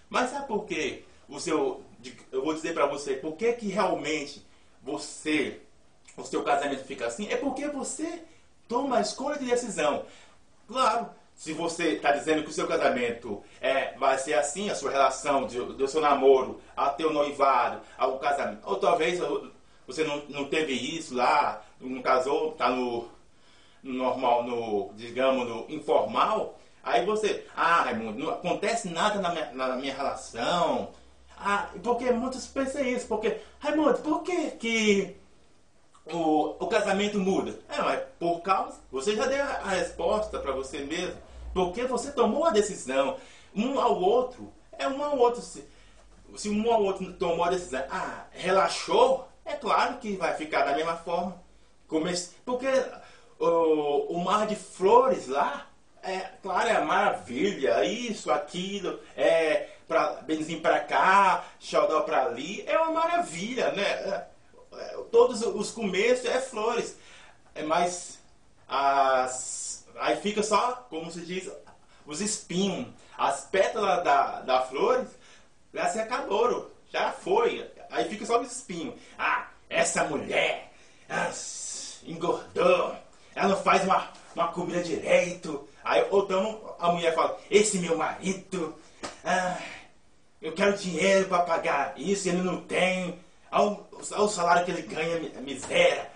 Mas 0.10 0.30
sabe 0.30 0.48
por 0.48 0.66
quê? 0.66 1.04
O 1.28 1.40
seu, 1.40 1.84
eu 2.32 2.44
vou 2.44 2.54
dizer 2.54 2.74
para 2.74 2.86
você, 2.86 3.16
por 3.16 3.36
que, 3.36 3.52
que 3.54 3.68
realmente 3.68 4.46
você, 4.82 5.60
o 6.16 6.24
seu 6.24 6.44
casamento 6.44 6.86
fica 6.86 7.08
assim? 7.08 7.28
É 7.30 7.36
porque 7.36 7.68
você 7.68 8.24
toma 8.68 8.98
a 8.98 9.02
escolha 9.02 9.38
de 9.38 9.46
decisão. 9.46 10.06
Claro, 10.68 11.10
se 11.36 11.52
você 11.54 11.90
está 11.90 12.12
dizendo 12.12 12.44
que 12.44 12.50
o 12.50 12.54
seu 12.54 12.66
casamento 12.66 13.44
é, 13.60 13.94
vai 13.98 14.18
ser 14.18 14.36
assim, 14.36 14.70
a 14.70 14.76
sua 14.76 14.90
relação 14.90 15.46
do 15.46 15.88
seu 15.88 16.00
namoro 16.02 16.62
até 16.76 17.06
o 17.06 17.12
noivado, 17.12 17.82
ao 17.98 18.18
casamento, 18.20 18.62
ou 18.64 18.78
talvez 18.78 19.20
você 19.86 20.04
não, 20.04 20.24
não 20.30 20.46
teve 20.46 20.74
isso 20.74 21.14
lá, 21.14 21.62
não 21.80 22.02
casou, 22.02 22.52
está 22.52 22.70
no, 22.70 23.10
no, 23.84 23.94
normal, 23.94 24.44
no, 24.44 24.94
digamos, 24.96 25.48
no 25.48 25.66
informal, 25.70 26.58
aí 26.82 27.06
você, 27.06 27.46
ah, 27.56 27.82
Raimundo, 27.84 28.18
não 28.18 28.30
acontece 28.30 28.88
nada 28.90 29.20
na 29.20 29.30
minha, 29.30 29.52
na 29.52 29.76
minha 29.76 29.94
relação. 29.94 30.92
Ah, 31.38 31.70
porque 31.84 32.10
muitos 32.12 32.48
pensam 32.48 32.84
isso, 32.86 33.08
porque, 33.08 33.38
Raimundo, 33.60 34.00
por 34.00 34.24
que 34.24 34.52
que 34.52 35.18
o, 36.12 36.56
o 36.60 36.68
casamento 36.68 37.20
muda? 37.20 37.58
É, 37.70 37.96
por 38.20 38.42
causa, 38.42 38.80
você 38.92 39.16
já 39.16 39.26
deu 39.26 39.44
a 39.44 39.70
resposta 39.70 40.40
para 40.40 40.52
você 40.52 40.80
mesmo. 40.80 41.18
Porque 41.54 41.84
você 41.86 42.12
tomou 42.12 42.46
a 42.46 42.52
decisão. 42.52 43.18
Um 43.56 43.80
ao 43.80 44.00
outro, 44.02 44.52
é 44.78 44.88
um 44.88 45.04
ao 45.04 45.18
outro. 45.18 45.42
Se, 45.42 45.66
se 46.36 46.50
um 46.50 46.72
ao 46.72 46.84
outro 46.84 47.14
tomou 47.14 47.46
a 47.46 47.50
decisão, 47.50 47.84
ah, 47.90 48.26
relaxou, 48.32 49.28
é 49.46 49.54
claro 49.54 49.98
que 49.98 50.16
vai 50.18 50.36
ficar 50.36 50.66
da 50.66 50.76
mesma 50.76 50.98
forma. 50.98 51.42
Porque 52.46 52.68
o, 53.40 54.14
o 54.14 54.24
mar 54.24 54.46
de 54.48 54.56
flores 54.56 55.28
lá, 55.28 55.68
é 56.04 56.20
claro, 56.42 56.70
é 56.70 56.82
maravilha, 56.82 57.84
isso, 57.86 58.32
aquilo, 58.32 59.00
é 59.16 59.70
pra, 59.88 60.22
benzinho 60.24 60.62
pra 60.62 60.80
cá, 60.80 61.46
xodó 61.60 62.02
pra 62.02 62.26
ali, 62.26 62.64
é 62.68 62.78
uma 62.78 62.92
maravilha, 62.92 63.72
né? 63.72 64.26
Todos 65.12 65.42
os 65.42 65.72
começos 65.72 66.26
é 66.26 66.40
flores. 66.42 66.96
É, 67.54 67.64
mas 67.64 68.20
as 68.68 69.86
aí 69.98 70.18
fica 70.18 70.44
só, 70.44 70.86
como 70.90 71.12
se 71.12 71.22
diz, 71.22 71.50
os 72.06 72.22
espinhos. 72.22 72.88
As 73.18 73.46
pétalas 73.46 74.04
da, 74.04 74.42
da 74.42 74.62
flores 74.62 75.08
já 75.74 75.88
se 75.88 76.00
acabaram, 76.00 76.68
já 76.92 77.12
foi. 77.12 77.70
Aí 77.90 78.10
fica 78.10 78.26
só 78.26 78.42
os 78.42 78.52
espinhos. 78.52 78.96
Ah, 79.18 79.48
essa 79.70 80.04
mulher 80.04 80.72
engordou, 82.04 82.96
ela 83.34 83.50
não 83.50 83.58
faz 83.58 83.84
uma, 83.84 84.10
uma 84.36 84.48
comida 84.50 84.84
direito. 84.84 85.68
Aí 85.84 86.06
ou 86.10 86.24
então 86.24 86.76
a 86.80 86.92
mulher 86.92 87.14
fala, 87.16 87.40
esse 87.50 87.80
meu 87.80 87.98
marido, 87.98 88.76
ah, 89.24 89.58
eu 90.42 90.54
quero 90.54 90.78
dinheiro 90.78 91.28
para 91.28 91.44
pagar 91.44 91.94
isso, 91.98 92.28
ele 92.28 92.42
não 92.42 92.62
tem. 92.62 93.20
Olha 93.56 93.80
o 94.22 94.28
salário 94.28 94.66
que 94.66 94.72
ele 94.72 94.82
ganha, 94.82 95.42
miséria. 95.42 96.12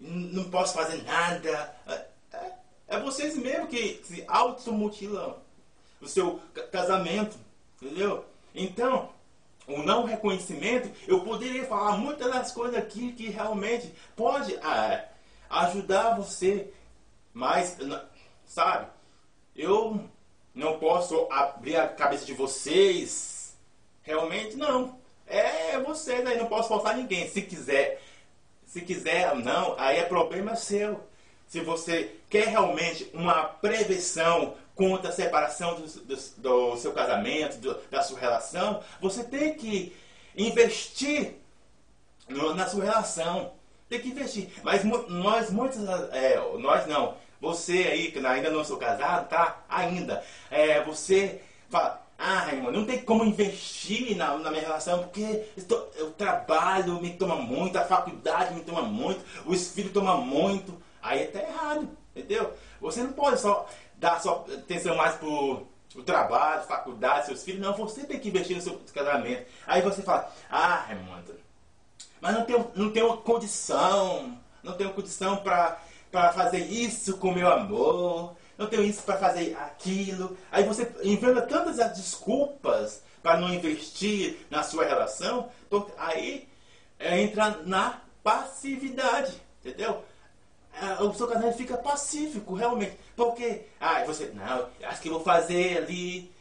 Não 0.00 0.50
posso 0.50 0.74
fazer 0.74 1.04
nada. 1.04 1.76
É 2.88 2.98
vocês 2.98 3.36
mesmo 3.36 3.68
que 3.68 4.00
se 4.02 4.24
automutilam 4.26 5.36
o 6.00 6.08
seu 6.08 6.40
casamento, 6.72 7.36
entendeu? 7.80 8.24
Então, 8.52 9.10
o 9.68 9.78
não 9.82 10.04
reconhecimento, 10.04 10.90
eu 11.06 11.20
poderia 11.20 11.64
falar 11.66 11.96
muitas 11.96 12.28
das 12.28 12.50
coisas 12.50 12.76
aqui 12.76 13.12
que 13.12 13.28
realmente 13.28 13.94
pode 14.16 14.56
ah, 14.56 15.04
ajudar 15.48 16.16
você, 16.16 16.72
mas, 17.32 17.76
sabe, 18.44 18.90
eu 19.54 20.04
não 20.52 20.78
posso 20.80 21.28
abrir 21.30 21.76
a 21.76 21.86
cabeça 21.86 22.24
de 22.24 22.32
vocês, 22.32 23.56
realmente 24.02 24.56
não. 24.56 24.97
É 25.28 25.78
vocês 25.80 26.26
aí, 26.26 26.38
não 26.38 26.46
posso 26.46 26.68
forçar 26.68 26.96
ninguém. 26.96 27.28
Se 27.28 27.42
quiser, 27.42 28.00
se 28.66 28.80
quiser, 28.80 29.34
não, 29.36 29.74
aí 29.78 29.98
é 29.98 30.04
problema 30.04 30.56
seu 30.56 31.08
se 31.48 31.60
você 31.60 32.14
quer 32.28 32.48
realmente 32.48 33.10
uma 33.14 33.42
prevenção 33.44 34.54
contra 34.74 35.08
a 35.08 35.12
separação 35.12 35.74
do, 35.74 35.86
do, 35.86 36.16
do 36.36 36.76
seu 36.76 36.92
casamento, 36.92 37.56
do, 37.56 37.74
da 37.90 38.02
sua 38.02 38.20
relação, 38.20 38.82
você 39.00 39.24
tem 39.24 39.54
que 39.54 39.96
investir 40.36 41.34
no, 42.28 42.54
na 42.54 42.68
sua 42.68 42.84
relação. 42.84 43.52
Tem 43.88 43.98
que 43.98 44.08
investir. 44.08 44.50
Mas 44.62 44.84
nós, 44.84 45.50
muitos, 45.50 45.78
é, 46.12 46.38
nós 46.58 46.86
não. 46.86 47.16
Você 47.40 47.72
aí 47.72 48.12
que 48.12 48.18
ainda 48.18 48.50
não 48.50 48.62
sou 48.62 48.76
casado, 48.76 49.28
tá? 49.28 49.64
Ainda. 49.68 50.22
É, 50.50 50.82
você 50.84 51.40
fala, 51.70 52.06
ah, 52.18 52.50
não 52.72 52.84
tem 52.84 53.00
como 53.02 53.24
investir 53.24 54.16
na, 54.16 54.36
na 54.38 54.50
minha 54.50 54.62
relação, 54.62 55.04
porque 55.04 55.44
o 56.00 56.10
trabalho 56.10 57.00
me 57.00 57.14
toma 57.14 57.36
muito, 57.36 57.78
a 57.78 57.84
faculdade 57.84 58.54
me 58.54 58.60
toma 58.62 58.82
muito, 58.82 59.24
o 59.46 59.54
filho 59.54 59.92
toma 59.92 60.16
muito. 60.16 60.76
Aí 61.00 61.22
está 61.22 61.40
errado, 61.40 61.88
entendeu? 62.14 62.52
Você 62.80 63.02
não 63.04 63.12
pode 63.12 63.40
só 63.40 63.68
dar 63.94 64.20
só 64.20 64.44
atenção 64.52 64.96
mais 64.96 65.14
pro 65.14 65.66
o 65.94 66.02
trabalho, 66.02 66.66
faculdade, 66.66 67.26
seus 67.26 67.42
filhos. 67.44 67.60
Não, 67.60 67.72
você 67.74 68.04
tem 68.04 68.18
que 68.18 68.28
investir 68.28 68.56
no 68.56 68.62
seu 68.62 68.80
casamento. 68.92 69.46
Aí 69.66 69.80
você 69.80 70.02
fala, 70.02 70.30
ah, 70.50 70.84
Raimundo, 70.86 71.34
mas 72.20 72.34
não 72.34 72.44
tenho, 72.44 72.70
não 72.74 72.90
tenho 72.90 73.16
condição, 73.18 74.38
não 74.62 74.74
tenho 74.74 74.92
condição 74.92 75.36
para 75.38 75.78
fazer 76.32 76.60
isso 76.66 77.16
com 77.18 77.32
meu 77.32 77.50
amor, 77.50 78.36
não 78.58 78.66
tenho 78.66 78.82
isso 78.82 79.02
para 79.04 79.16
fazer 79.16 79.56
aquilo. 79.56 80.36
Aí 80.50 80.64
você 80.64 80.92
inventa 81.04 81.40
tantas 81.42 81.78
as 81.78 81.96
desculpas 81.96 83.00
para 83.22 83.38
não 83.38 83.54
investir 83.54 84.36
na 84.50 84.64
sua 84.64 84.84
relação, 84.84 85.48
aí 85.96 86.48
entra 86.98 87.62
na 87.64 88.02
passividade, 88.22 89.40
entendeu? 89.60 90.02
O 91.00 91.14
seu 91.14 91.26
casamento 91.26 91.56
fica 91.56 91.76
pacífico, 91.76 92.54
realmente. 92.54 92.96
Porque, 93.16 93.66
ah, 93.80 94.04
você, 94.04 94.32
não, 94.34 94.68
acho 94.82 95.00
que 95.00 95.08
vou 95.08 95.20
fazer 95.20 95.78
ali. 95.78 96.32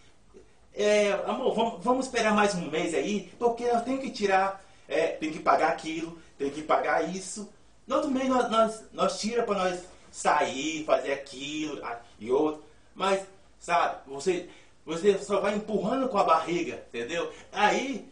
É, 0.73 1.11
amor, 1.25 1.55
vamos, 1.55 1.83
vamos 1.83 2.05
esperar 2.05 2.33
mais 2.35 2.53
um 2.53 2.69
mês 2.69 2.93
aí, 2.93 3.33
porque 3.39 3.63
eu 3.63 3.81
tenho 3.81 3.99
que 3.99 4.11
tirar, 4.11 4.63
é, 4.87 5.07
tenho 5.07 5.33
que 5.33 5.39
pagar 5.39 5.69
aquilo, 5.69 6.21
tenho 6.37 6.51
que 6.51 6.61
pagar 6.61 7.09
isso. 7.09 7.51
No 7.87 7.95
outro 7.95 8.11
mês 8.11 8.29
nós, 8.29 8.51
nós, 8.51 8.83
nós 8.93 9.19
tira 9.19 9.41
para 9.41 9.57
nós 9.57 9.83
sair, 10.11 10.85
fazer 10.85 11.13
aquilo 11.13 11.83
e 12.19 12.31
outro. 12.31 12.63
Mas, 12.95 13.25
sabe, 13.59 13.99
você, 14.07 14.49
você 14.85 15.17
só 15.19 15.39
vai 15.39 15.55
empurrando 15.55 16.09
com 16.09 16.17
a 16.17 16.23
barriga, 16.23 16.83
entendeu? 16.87 17.31
Aí, 17.51 18.09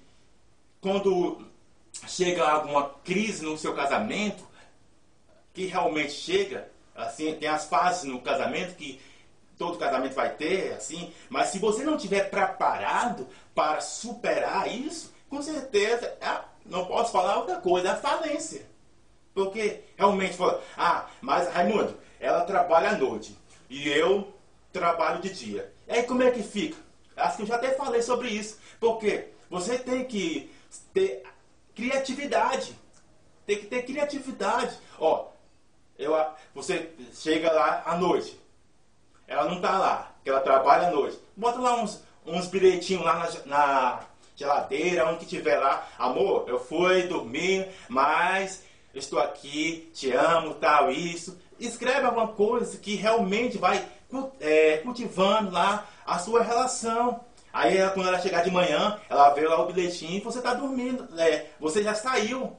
quando 0.81 1.45
chega 2.07 2.47
alguma 2.47 2.89
crise 3.03 3.43
no 3.43 3.57
seu 3.57 3.73
casamento, 3.73 4.45
que 5.53 5.65
realmente 5.65 6.11
chega, 6.11 6.69
assim, 6.93 7.33
tem 7.35 7.47
as 7.47 7.65
fases 7.65 8.03
no 8.03 8.21
casamento 8.21 8.75
que 8.75 9.01
todo 9.57 9.77
casamento 9.77 10.13
vai 10.13 10.35
ter, 10.35 10.73
assim, 10.73 11.13
mas 11.29 11.47
se 11.47 11.59
você 11.59 11.83
não 11.83 11.97
tiver 11.97 12.29
preparado 12.29 13.27
para 13.53 13.79
superar 13.79 14.69
isso, 14.69 15.13
com 15.29 15.41
certeza, 15.41 16.05
é, 16.19 16.41
não 16.65 16.85
posso 16.85 17.11
falar 17.11 17.37
outra 17.37 17.55
coisa, 17.57 17.87
é 17.87 17.91
a 17.91 17.95
falência. 17.95 18.65
Porque 19.33 19.81
realmente 19.97 20.35
fala, 20.35 20.61
ah, 20.77 21.07
mas 21.21 21.51
Raimundo, 21.51 21.97
ela 22.19 22.41
trabalha 22.41 22.89
à 22.89 22.97
noite 22.97 23.37
e 23.69 23.89
eu 23.89 24.33
trabalho 24.71 25.21
de 25.21 25.29
dia. 25.29 25.73
E 25.87 25.93
aí 25.93 26.03
como 26.03 26.23
é 26.23 26.31
que 26.31 26.43
fica? 26.43 26.77
Acho 27.15 27.37
que 27.37 27.43
eu 27.43 27.47
já 27.47 27.55
até 27.55 27.73
falei 27.73 28.01
sobre 28.01 28.29
isso. 28.29 28.59
Porque 28.79 29.29
você 29.49 29.77
tem 29.77 30.03
que 30.05 30.51
ter 30.93 31.23
criatividade. 31.73 32.77
Tem 33.45 33.57
que 33.57 33.67
ter 33.67 33.83
criatividade. 33.83 34.77
Ó, 34.99 35.27
eu, 35.97 36.13
você 36.53 36.91
chega 37.13 37.51
lá 37.51 37.83
à 37.85 37.97
noite, 37.97 38.39
ela 39.27 39.45
não 39.45 39.57
está 39.57 39.77
lá. 39.77 40.11
que 40.23 40.29
ela 40.29 40.41
trabalha 40.41 40.87
à 40.87 40.91
noite. 40.91 41.19
Bota 41.37 41.59
lá 41.59 41.81
uns, 41.81 42.03
uns 42.25 42.47
bilhetinhos 42.47 43.05
lá 43.05 43.19
na, 43.19 43.45
na 43.45 44.03
geladeira, 44.35 45.07
onde 45.07 45.19
que 45.19 45.25
tiver 45.25 45.57
lá. 45.57 45.87
Amor, 45.97 46.45
eu 46.47 46.59
fui 46.59 47.03
dormir, 47.03 47.69
mas 47.87 48.63
estou 48.95 49.19
aqui, 49.19 49.89
te 49.93 50.11
amo, 50.11 50.55
tal, 50.55 50.91
isso. 50.91 51.37
Escreve 51.59 52.05
alguma 52.05 52.29
coisa 52.29 52.77
que 52.77 52.95
realmente 52.95 53.57
vai 53.57 53.85
é, 54.39 54.77
cultivando 54.77 55.51
lá 55.51 55.87
a 56.05 56.17
sua 56.19 56.41
relação. 56.41 57.19
Aí 57.51 57.77
quando 57.93 58.07
ela 58.07 58.19
chegar 58.19 58.43
de 58.43 58.51
manhã, 58.51 58.99
ela 59.09 59.29
vê 59.29 59.47
lá 59.47 59.61
o 59.61 59.71
bilhetinho 59.71 60.17
e 60.17 60.21
você 60.21 60.39
está 60.39 60.53
dormindo. 60.53 61.07
É, 61.19 61.47
você 61.59 61.81
já 61.81 61.93
saiu 61.93 62.55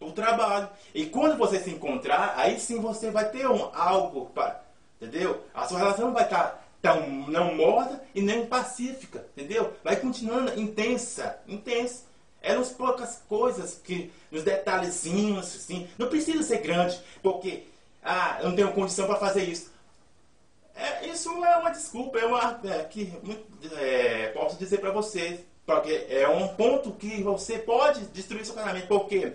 o 0.00 0.10
trabalho. 0.12 0.68
E 0.94 1.06
quando 1.06 1.38
você 1.38 1.58
se 1.60 1.70
encontrar, 1.70 2.34
aí 2.36 2.58
sim 2.58 2.80
você 2.80 3.10
vai 3.10 3.30
ter 3.30 3.48
um, 3.48 3.70
algo 3.74 4.26
para. 4.26 4.62
Entendeu? 5.00 5.44
A 5.54 5.66
sua 5.66 5.78
relação 5.78 6.06
não 6.06 6.14
vai 6.14 6.24
estar 6.24 6.42
tá 6.42 6.58
tão 6.80 7.06
não 7.28 7.54
morta 7.54 8.02
e 8.14 8.20
nem 8.20 8.46
pacífica. 8.46 9.26
Entendeu? 9.36 9.72
Vai 9.84 9.96
continuando 9.96 10.58
intensa, 10.60 11.38
intensa. 11.46 12.11
É 12.42 12.54
nas 12.54 12.70
poucas 12.70 13.22
coisas 13.28 13.80
que, 13.82 14.10
nos 14.30 14.42
detalhezinhos, 14.42 15.54
assim. 15.54 15.88
Não 15.96 16.08
precisa 16.08 16.42
ser 16.42 16.58
grande, 16.58 17.00
porque 17.22 17.64
ah, 18.02 18.38
eu 18.40 18.48
não 18.48 18.56
tenho 18.56 18.72
condição 18.72 19.06
para 19.06 19.16
fazer 19.16 19.44
isso. 19.44 19.70
É, 20.74 21.06
isso 21.06 21.30
é 21.44 21.56
uma 21.56 21.70
desculpa, 21.70 22.18
é 22.18 22.26
uma 22.26 22.60
é, 22.64 22.84
que 22.84 23.12
é, 23.76 24.28
posso 24.28 24.56
dizer 24.56 24.78
para 24.78 24.90
vocês, 24.90 25.40
porque 25.64 26.06
é 26.08 26.28
um 26.28 26.48
ponto 26.48 26.92
que 26.92 27.22
você 27.22 27.58
pode 27.58 28.00
destruir 28.06 28.44
seu 28.44 28.54
casamento, 28.54 28.88
porque 28.88 29.34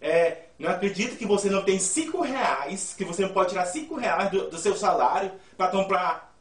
é, 0.00 0.42
não 0.58 0.70
acredito 0.70 1.16
que 1.16 1.24
você 1.24 1.48
não 1.48 1.62
tem 1.62 1.78
cinco 1.78 2.20
reais, 2.20 2.94
que 2.96 3.04
você 3.04 3.22
não 3.22 3.32
pode 3.32 3.50
tirar 3.50 3.66
cinco 3.66 3.94
reais 3.94 4.30
do, 4.30 4.50
do 4.50 4.58
seu 4.58 4.76
salário 4.76 5.32
para 5.56 5.68
comprar 5.70 6.34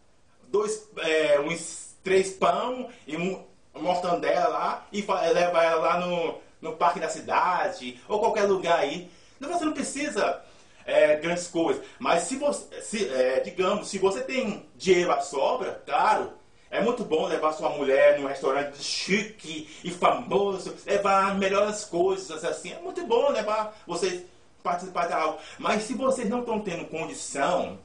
dois, 0.50 0.88
é, 0.98 1.40
uns 1.40 1.96
três 2.04 2.32
pão 2.32 2.90
e 3.08 3.16
um 3.16 3.44
mortandela 3.74 4.48
lá 4.48 4.88
e 4.92 5.02
levar 5.02 5.64
ela 5.64 5.82
lá 5.82 6.00
no, 6.00 6.40
no 6.62 6.76
parque 6.76 7.00
da 7.00 7.10
cidade 7.10 8.00
ou 8.08 8.20
qualquer 8.20 8.44
lugar 8.44 8.80
aí. 8.80 9.10
Você 9.40 9.66
não 9.66 9.74
precisa 9.74 10.42
é, 10.86 11.18
grandes 11.18 11.48
coisas. 11.48 11.84
Mas 12.00 12.24
se 12.24 12.38
você, 12.38 12.82
se, 12.82 13.08
é, 13.10 13.40
digamos, 13.42 13.90
se 13.90 13.98
você 13.98 14.22
tem 14.22 14.66
dinheiro 14.76 15.12
à 15.12 15.22
sobra, 15.22 15.82
claro, 15.86 16.32
é 16.70 16.82
muito 16.82 17.04
bom 17.04 17.28
levar 17.28 17.54
sua 17.54 17.70
mulher 17.70 18.20
num 18.20 18.28
restaurante 18.28 18.82
chique 18.82 19.70
e 19.84 19.92
famoso, 19.92 20.76
levar 20.86 21.36
melhores 21.36 21.86
coisas 21.86 22.44
assim. 22.44 22.74
É 22.74 22.80
muito 22.80 23.06
bom 23.06 23.30
levar 23.30 23.78
vocês 23.86 24.24
participar 24.64 25.08
de 25.08 25.14
algo. 25.14 25.38
Mas 25.60 25.84
se 25.84 25.94
vocês 25.94 26.28
não 26.30 26.40
estão 26.40 26.60
tendo 26.62 26.86
condição, 26.86 27.78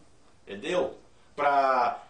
entendeu? 0.47 0.97
Para 1.37 2.03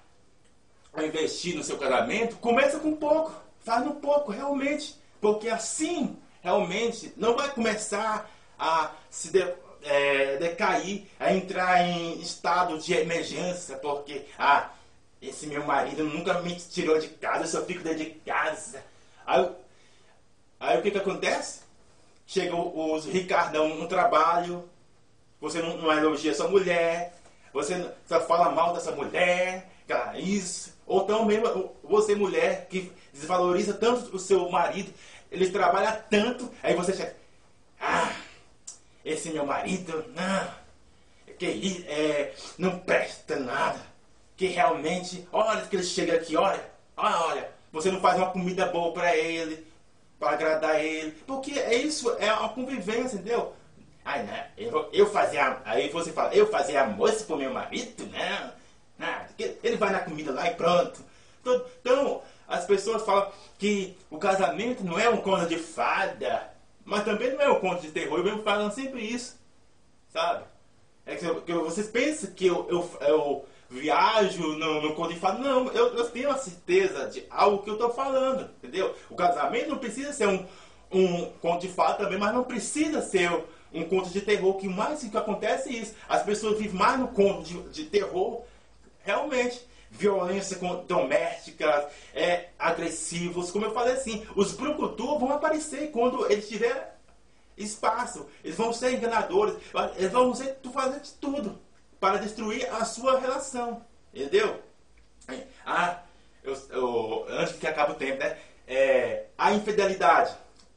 investir 0.98 1.56
no 1.56 1.64
seu 1.64 1.78
casamento, 1.78 2.36
começa 2.36 2.78
com 2.78 2.94
pouco. 2.94 3.32
Faz 3.60 3.84
no 3.84 3.96
pouco, 3.96 4.32
realmente. 4.32 4.98
Porque 5.20 5.48
assim, 5.48 6.16
realmente, 6.42 7.12
não 7.16 7.36
vai 7.36 7.50
começar 7.50 8.30
a 8.58 8.92
se 9.10 9.30
de, 9.30 9.40
é, 9.82 10.36
decair, 10.36 11.06
a 11.18 11.32
entrar 11.32 11.82
em 11.82 12.20
estado 12.20 12.78
de 12.78 12.94
emergência, 12.94 13.76
porque, 13.76 14.26
ah, 14.38 14.70
esse 15.20 15.46
meu 15.46 15.64
marido 15.64 16.04
nunca 16.04 16.40
me 16.40 16.54
tirou 16.54 16.98
de 16.98 17.08
casa, 17.08 17.44
eu 17.44 17.48
só 17.48 17.64
fico 17.64 17.82
dentro 17.82 18.04
de 18.04 18.10
casa. 18.10 18.82
Aí, 19.26 19.50
aí 20.60 20.78
o 20.78 20.82
que 20.82 20.90
que 20.90 20.98
acontece? 20.98 21.60
Chega 22.26 22.54
os 22.54 23.06
Ricardão 23.06 23.76
no 23.76 23.88
trabalho, 23.88 24.68
você 25.40 25.60
não, 25.60 25.76
não 25.78 25.92
elogia 25.92 26.34
sua 26.34 26.48
mulher, 26.48 27.14
você 27.52 27.90
só 28.06 28.20
fala 28.20 28.50
mal 28.50 28.74
dessa 28.74 28.92
mulher, 28.92 29.68
cara, 29.86 30.18
isso. 30.18 30.76
Ou 30.88 31.02
então 31.02 31.24
mesmo 31.26 31.76
você, 31.84 32.14
mulher, 32.14 32.66
que 32.68 32.90
desvaloriza 33.12 33.74
tanto 33.74 34.16
o 34.16 34.18
seu 34.18 34.48
marido, 34.50 34.92
ele 35.30 35.50
trabalha 35.50 35.92
tanto, 35.92 36.50
aí 36.62 36.74
você 36.74 36.94
chega, 36.94 37.14
ah, 37.78 38.10
esse 39.04 39.30
meu 39.30 39.44
marido, 39.44 40.04
não, 40.14 40.48
que 41.38 41.84
é, 41.86 42.34
não 42.56 42.78
presta 42.78 43.36
nada. 43.36 43.80
Que 44.36 44.46
realmente, 44.46 45.28
olha 45.32 45.62
que 45.62 45.76
ele 45.76 45.84
chega 45.84 46.14
aqui, 46.14 46.36
olha, 46.36 46.64
olha, 46.96 47.50
você 47.72 47.90
não 47.90 48.00
faz 48.00 48.16
uma 48.16 48.30
comida 48.30 48.66
boa 48.66 48.92
para 48.92 49.16
ele, 49.16 49.66
para 50.18 50.30
agradar 50.30 50.82
ele. 50.82 51.10
Porque 51.26 51.58
é 51.58 51.74
isso, 51.74 52.10
é 52.18 52.32
uma 52.32 52.48
convivência, 52.50 53.16
entendeu? 53.16 53.52
Ai, 54.04 54.22
não, 54.22 54.44
eu, 54.56 54.88
eu 54.92 55.10
fazia, 55.10 55.60
aí 55.64 55.88
você 55.90 56.12
fala, 56.12 56.34
eu 56.34 56.46
fazia 56.46 56.82
almoço 56.82 57.26
pro 57.26 57.36
meu 57.36 57.52
marido, 57.52 58.06
não, 58.06 58.52
ele 59.38 59.76
vai 59.76 59.92
na 59.92 60.00
comida 60.00 60.32
lá 60.32 60.46
e 60.46 60.54
pronto. 60.54 61.00
Então, 61.40 61.64
então, 61.80 62.22
as 62.46 62.64
pessoas 62.64 63.02
falam 63.02 63.30
que 63.58 63.96
o 64.10 64.18
casamento 64.18 64.84
não 64.84 64.98
é 64.98 65.08
um 65.08 65.18
conto 65.18 65.46
de 65.46 65.58
fada, 65.58 66.50
mas 66.84 67.04
também 67.04 67.32
não 67.32 67.40
é 67.40 67.50
um 67.50 67.60
conto 67.60 67.82
de 67.82 67.90
terror. 67.90 68.18
Eu 68.18 68.24
venho 68.24 68.42
falando 68.42 68.72
sempre 68.72 69.02
isso, 69.02 69.36
sabe? 70.12 70.44
É 71.04 71.16
que, 71.16 71.34
que 71.42 71.52
vocês 71.54 71.88
pensam 71.88 72.30
que 72.32 72.46
eu, 72.46 72.66
eu, 72.68 72.90
eu 73.00 73.46
viajo 73.70 74.56
no, 74.56 74.82
no 74.82 74.94
conto 74.94 75.12
de 75.12 75.20
fada. 75.20 75.38
Não, 75.38 75.66
eu, 75.72 75.94
eu 75.94 76.10
tenho 76.10 76.30
a 76.30 76.38
certeza 76.38 77.06
de 77.08 77.24
algo 77.30 77.62
que 77.62 77.70
eu 77.70 77.74
estou 77.74 77.90
falando, 77.90 78.50
entendeu? 78.58 78.94
O 79.10 79.14
casamento 79.14 79.70
não 79.70 79.78
precisa 79.78 80.12
ser 80.12 80.28
um, 80.28 80.46
um 80.90 81.30
conto 81.42 81.62
de 81.62 81.68
fada 81.68 82.04
também, 82.04 82.18
mas 82.18 82.34
não 82.34 82.44
precisa 82.44 83.02
ser 83.02 83.30
um 83.72 83.84
conto 83.84 84.10
de 84.10 84.20
terror. 84.20 84.56
Que 84.56 84.68
mais 84.68 85.02
que 85.02 85.16
acontece 85.16 85.68
é 85.68 85.72
isso. 85.72 85.94
As 86.08 86.22
pessoas 86.22 86.58
vivem 86.58 86.78
mais 86.78 86.98
no 86.98 87.08
conto 87.08 87.42
de, 87.42 87.60
de 87.70 87.84
terror, 87.84 88.42
realmente 89.02 89.66
violência 89.90 90.58
doméstica, 90.86 91.90
é, 92.14 92.48
agressivos, 92.58 93.50
como 93.50 93.64
eu 93.64 93.72
falei 93.72 93.94
assim, 93.94 94.26
os 94.36 94.52
brucutu 94.52 95.18
vão 95.18 95.32
aparecer 95.32 95.90
quando 95.90 96.30
eles 96.30 96.48
tiverem 96.48 96.82
espaço, 97.56 98.26
eles 98.44 98.56
vão 98.56 98.72
ser 98.72 98.92
enganadores, 98.92 99.56
eles 99.96 100.12
vão 100.12 100.34
ser, 100.34 100.58
fazer 100.72 101.00
de 101.00 101.12
tudo 101.12 101.58
para 101.98 102.18
destruir 102.18 102.68
a 102.72 102.84
sua 102.84 103.18
relação, 103.18 103.82
entendeu? 104.14 104.62
Ah, 105.66 106.00
eu, 106.44 106.56
eu, 106.70 107.26
antes 107.28 107.56
que 107.56 107.66
acabe 107.66 107.92
o 107.92 107.96
tempo, 107.96 108.18
né? 108.18 108.38
É, 108.66 109.24
a 109.36 109.52
infidelidade, 109.52 110.34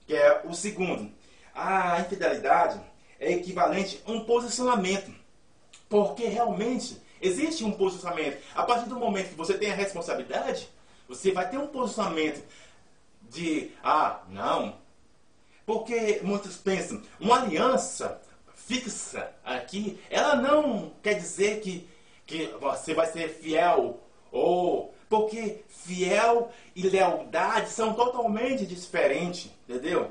que 0.08 0.16
é 0.16 0.42
o 0.46 0.54
segundo. 0.54 1.12
A 1.54 2.00
infidelidade 2.00 2.80
é 3.20 3.32
equivalente 3.34 4.02
a 4.06 4.12
um 4.12 4.26
posicionamento, 4.26 5.14
porque 5.88 6.26
realmente 6.26 7.02
Existe 7.22 7.64
um 7.64 7.72
posicionamento. 7.72 8.42
A 8.56 8.64
partir 8.64 8.90
do 8.90 8.96
momento 8.96 9.30
que 9.30 9.36
você 9.36 9.54
tem 9.54 9.72
a 9.72 9.76
responsabilidade, 9.76 10.68
você 11.08 11.32
vai 11.32 11.50
ter 11.50 11.58
um 11.58 11.68
posicionamento 11.68 12.44
de, 13.30 13.72
ah, 13.84 14.22
não. 14.30 14.76
Porque 15.66 16.20
muitos 16.24 16.58
pensam, 16.58 17.02
uma 17.20 17.42
aliança 17.42 18.22
fixa 18.56 19.32
aqui, 19.44 20.00
ela 20.10 20.36
não 20.36 20.92
quer 21.02 21.16
dizer 21.16 21.62
que, 21.62 21.88
que 22.26 22.48
você 22.60 22.94
vai 22.94 23.08
ser 23.08 23.30
fiel 23.30 24.00
ou 24.32 24.94
porque 25.10 25.64
fiel 25.68 26.52
e 26.74 26.84
lealdade 26.84 27.70
são 27.70 27.94
totalmente 27.94 28.66
diferentes, 28.66 29.52
entendeu? 29.68 30.10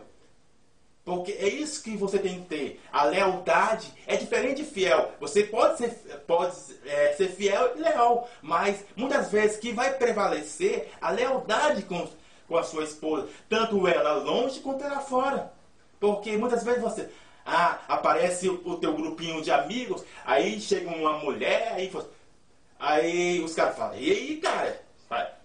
Porque 1.04 1.32
é 1.32 1.48
isso 1.48 1.82
que 1.82 1.96
você 1.96 2.18
tem 2.18 2.40
que 2.40 2.48
ter. 2.48 2.80
A 2.92 3.04
lealdade 3.04 3.92
é 4.06 4.16
diferente 4.16 4.62
de 4.62 4.64
fiel. 4.64 5.12
Você 5.20 5.44
pode 5.44 5.78
ser, 5.78 5.90
pode, 6.26 6.54
é, 6.84 7.14
ser 7.14 7.28
fiel 7.28 7.72
e 7.76 7.80
leal, 7.80 8.28
mas 8.42 8.84
muitas 8.94 9.30
vezes 9.30 9.56
que 9.56 9.72
vai 9.72 9.94
prevalecer 9.94 10.90
a 11.00 11.10
lealdade 11.10 11.82
com, 11.82 12.06
com 12.46 12.56
a 12.56 12.62
sua 12.62 12.84
esposa. 12.84 13.28
Tanto 13.48 13.88
ela 13.88 14.14
longe 14.14 14.60
quanto 14.60 14.84
ela 14.84 15.00
fora. 15.00 15.52
Porque 15.98 16.36
muitas 16.36 16.62
vezes 16.62 16.82
você. 16.82 17.08
Ah, 17.44 17.78
aparece 17.88 18.48
o 18.48 18.76
teu 18.76 18.94
grupinho 18.94 19.42
de 19.42 19.50
amigos, 19.50 20.04
aí 20.24 20.60
chega 20.60 20.88
uma 20.90 21.14
mulher, 21.18 21.72
aí, 21.72 21.90
aí 22.78 23.40
os 23.42 23.54
caras 23.54 23.76
falam, 23.76 23.98
e 23.98 24.10
aí, 24.10 24.36
cara, 24.36 24.80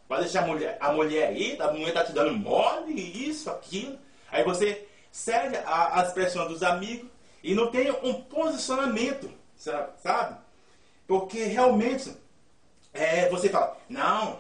vai 0.08 0.20
deixar 0.20 0.44
a 0.44 0.48
mulher, 0.48 0.78
a 0.80 0.92
mulher 0.92 1.30
aí, 1.30 1.58
a 1.60 1.72
mulher 1.72 1.94
tá 1.94 2.04
te 2.04 2.12
dando 2.12 2.34
mole, 2.34 2.94
isso, 3.28 3.50
aquilo. 3.50 3.98
Aí 4.32 4.44
você 4.44 4.86
segue 5.16 5.56
as 5.66 6.10
expressões 6.10 6.50
dos 6.50 6.62
amigos 6.62 7.10
e 7.42 7.56
não 7.56 7.72
tem 7.72 7.90
um 8.04 8.22
posicionamento, 8.24 9.32
sabe? 9.56 10.36
Porque 11.08 11.46
realmente 11.46 12.14
é, 12.94 13.30
você 13.30 13.48
fala, 13.48 13.78
não. 13.88 14.38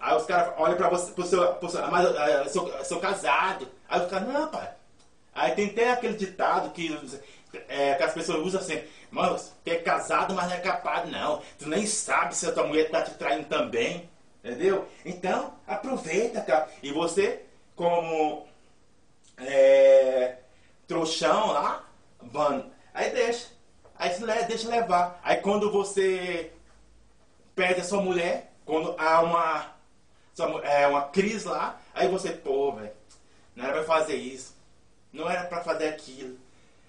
Aí 0.00 0.16
os 0.16 0.24
caras 0.24 0.54
olham 0.56 0.78
pra 0.78 0.88
você, 0.88 1.12
pro 1.12 1.26
seu, 1.26 1.54
pro 1.56 1.68
seu, 1.68 1.86
mas 1.88 2.06
ah, 2.16 2.44
eu 2.44 2.84
sou 2.84 2.98
casado. 2.98 3.68
Aí 3.86 4.00
os 4.00 4.10
caras, 4.10 4.26
não, 4.26 4.48
pai. 4.48 4.72
Aí 5.34 5.54
tem 5.54 5.68
até 5.68 5.92
aquele 5.92 6.16
ditado 6.16 6.70
que, 6.70 6.98
é, 7.68 7.94
que 7.94 8.02
as 8.02 8.14
pessoas 8.14 8.38
usam 8.38 8.60
assim, 8.62 8.82
mano, 9.10 9.36
você 9.36 9.52
é 9.66 9.76
casado, 9.76 10.32
mas 10.32 10.46
não 10.46 10.54
é 10.54 10.60
capaz, 10.60 11.10
não. 11.10 11.42
Tu 11.58 11.68
nem 11.68 11.86
sabe 11.86 12.34
se 12.34 12.46
a 12.46 12.52
tua 12.52 12.66
mulher 12.66 12.90
tá 12.90 13.02
te 13.02 13.12
traindo 13.14 13.44
também. 13.48 14.08
Entendeu? 14.42 14.88
Então, 15.04 15.52
aproveita, 15.66 16.40
cara. 16.40 16.68
E 16.82 16.90
você, 16.90 17.42
como 17.76 18.46
é, 19.38 20.36
trouxão 20.86 21.48
lá, 21.52 21.84
mano, 22.32 22.70
aí 22.92 23.10
deixa. 23.10 23.48
Aí 23.96 24.10
deixa 24.46 24.68
levar. 24.68 25.20
Aí 25.22 25.36
quando 25.36 25.70
você 25.70 26.52
perde 27.54 27.80
a 27.80 27.84
sua 27.84 28.02
mulher, 28.02 28.52
quando 28.64 28.94
há 28.98 29.20
uma, 29.20 29.74
é, 30.64 30.86
uma 30.86 31.02
crise 31.02 31.46
lá, 31.46 31.80
aí 31.94 32.08
você, 32.08 32.30
pô, 32.30 32.72
velho, 32.72 32.92
não 33.54 33.64
era 33.64 33.74
pra 33.74 33.84
fazer 33.84 34.16
isso, 34.16 34.54
não 35.12 35.30
era 35.30 35.44
pra 35.44 35.62
fazer 35.62 35.88
aquilo. 35.88 36.36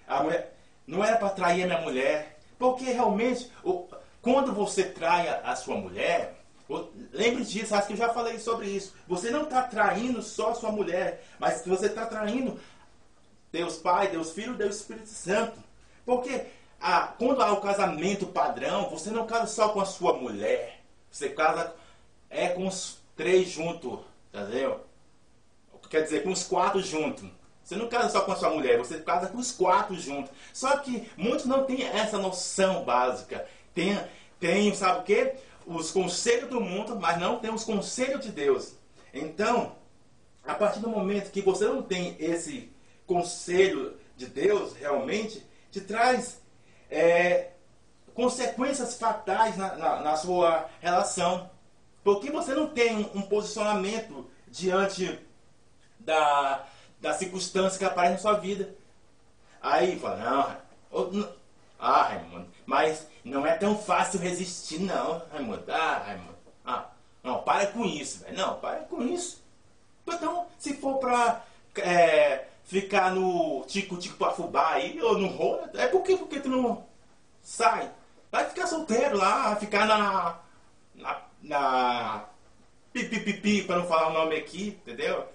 A 0.06 0.22
mulher, 0.22 0.56
não 0.86 1.04
era 1.04 1.16
pra 1.16 1.30
trair 1.30 1.62
a 1.62 1.66
minha 1.66 1.80
mulher. 1.80 2.38
Porque 2.58 2.84
realmente, 2.84 3.50
quando 4.22 4.52
você 4.52 4.84
trai 4.84 5.28
a 5.28 5.54
sua 5.54 5.76
mulher, 5.76 6.34
Lembre 7.12 7.44
disso, 7.44 7.74
acho 7.74 7.86
que 7.86 7.92
eu 7.92 7.98
já 7.98 8.12
falei 8.12 8.38
sobre 8.38 8.66
isso. 8.66 8.94
Você 9.06 9.30
não 9.30 9.44
está 9.44 9.62
traindo 9.62 10.22
só 10.22 10.54
sua 10.54 10.72
mulher, 10.72 11.24
mas 11.38 11.64
você 11.64 11.86
está 11.86 12.06
traindo 12.06 12.58
Deus 13.52 13.76
Pai, 13.76 14.08
Deus 14.08 14.32
Filho, 14.32 14.54
Deus 14.54 14.76
Espírito 14.76 15.08
Santo. 15.08 15.60
Porque 16.04 16.46
ah, 16.80 17.14
quando 17.18 17.42
há 17.42 17.52
o 17.52 17.60
casamento 17.60 18.26
padrão, 18.26 18.90
você 18.90 19.10
não 19.10 19.26
casa 19.26 19.46
só 19.46 19.68
com 19.68 19.80
a 19.80 19.86
sua 19.86 20.14
mulher. 20.14 20.80
Você 21.10 21.28
casa 21.28 21.74
é 22.28 22.48
com 22.48 22.66
os 22.66 22.98
três 23.16 23.48
juntos, 23.48 24.00
entendeu? 24.32 24.84
Quer 25.88 26.02
dizer, 26.02 26.24
com 26.24 26.30
os 26.30 26.42
quatro 26.42 26.82
juntos. 26.82 27.28
Você 27.62 27.74
não 27.74 27.88
casa 27.88 28.10
só 28.10 28.20
com 28.20 28.32
a 28.32 28.36
sua 28.36 28.50
mulher, 28.50 28.78
você 28.78 29.00
casa 29.00 29.28
com 29.28 29.38
os 29.38 29.50
quatro 29.50 29.94
juntos. 29.96 30.30
Só 30.52 30.76
que 30.78 31.10
muitos 31.16 31.46
não 31.46 31.64
têm 31.64 31.82
essa 31.84 32.18
noção 32.18 32.84
básica. 32.84 33.46
Tem, 33.74 33.98
tem 34.38 34.72
sabe 34.74 35.00
o 35.00 35.02
quê? 35.02 35.34
Os 35.66 35.90
conselhos 35.90 36.48
do 36.48 36.60
mundo, 36.60 36.96
mas 36.96 37.18
não 37.18 37.38
tem 37.38 37.52
os 37.52 37.64
conselhos 37.64 38.24
de 38.24 38.30
Deus. 38.30 38.74
Então, 39.12 39.76
a 40.44 40.54
partir 40.54 40.78
do 40.78 40.88
momento 40.88 41.32
que 41.32 41.42
você 41.42 41.64
não 41.64 41.82
tem 41.82 42.16
esse 42.20 42.72
conselho 43.06 43.96
de 44.16 44.26
Deus, 44.26 44.74
realmente, 44.74 45.44
te 45.70 45.80
traz 45.80 46.40
é, 46.88 47.50
consequências 48.14 48.96
fatais 48.96 49.56
na, 49.56 49.76
na, 49.76 50.00
na, 50.00 50.16
sua 50.16 50.68
relação. 50.80 51.50
Porque 52.04 52.30
você 52.30 52.54
não 52.54 52.68
tem 52.68 53.10
um, 53.14 53.22
posicionamento 53.22 54.30
diante 54.46 55.18
da, 55.98 56.64
da 57.00 57.12
circunstância 57.12 57.78
que 57.78 57.84
aparece 57.84 58.12
na 58.12 58.18
sua 58.18 58.34
vida. 58.34 58.74
Aí 59.60 59.98
fala, 59.98 60.60
não, 60.92 61.26
ah, 61.78 62.02
Raimundo, 62.04 62.48
mas 62.64 63.06
não 63.26 63.44
é 63.44 63.56
tão 63.56 63.76
fácil 63.76 64.20
resistir, 64.20 64.78
não, 64.78 65.20
Raimundo. 65.32 65.64
Ah, 65.68 66.02
Raimundo. 66.06 66.36
Ah, 66.64 66.86
não, 67.24 67.42
para 67.42 67.66
com 67.66 67.84
isso, 67.84 68.20
velho. 68.20 68.36
Não, 68.36 68.54
para 68.60 68.80
com 68.84 69.02
isso. 69.02 69.42
Então, 70.06 70.46
se 70.56 70.76
for 70.76 70.98
pra 70.98 71.44
é, 71.78 72.44
ficar 72.64 73.12
no 73.12 73.64
tico-tico 73.66 74.16
pra 74.16 74.30
fubá 74.30 74.74
aí, 74.74 75.02
ou 75.02 75.18
no 75.18 75.26
rolo, 75.26 75.68
é 75.74 75.88
porque, 75.88 76.16
porque 76.16 76.38
tu 76.38 76.48
não 76.48 76.86
sai. 77.42 77.90
Vai 78.30 78.48
ficar 78.48 78.68
solteiro 78.68 79.16
lá, 79.16 79.56
ficar 79.56 79.86
na. 79.86 80.38
na. 80.94 81.22
na 81.42 82.24
pipipipi, 82.92 83.64
pra 83.64 83.76
não 83.76 83.86
falar 83.88 84.08
o 84.08 84.12
nome 84.12 84.36
aqui, 84.36 84.68
entendeu? 84.68 85.26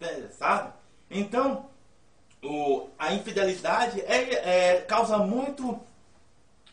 É, 0.00 0.28
sabe? 0.30 0.72
Então, 1.10 1.68
o, 2.42 2.88
a 2.98 3.12
infidelidade 3.12 4.00
é, 4.00 4.76
é, 4.76 4.80
causa 4.80 5.18
muito 5.18 5.78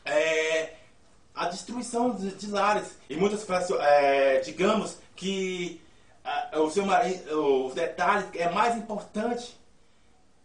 é, 0.07 0.73
a 1.35 1.47
destruição 1.47 2.15
de, 2.15 2.31
de, 2.31 2.47
lares. 2.47 2.97
E 3.09 3.15
muitas 3.15 3.43
pessoas, 3.43 3.81
é, 3.81 4.39
digamos 4.39 4.97
que 5.15 5.81
o 6.53 6.69
seu 6.69 6.85
marido, 6.85 7.67
o 7.67 7.73
detalhe 7.73 8.25
é 8.35 8.49
mais 8.49 8.75
importante. 8.75 9.57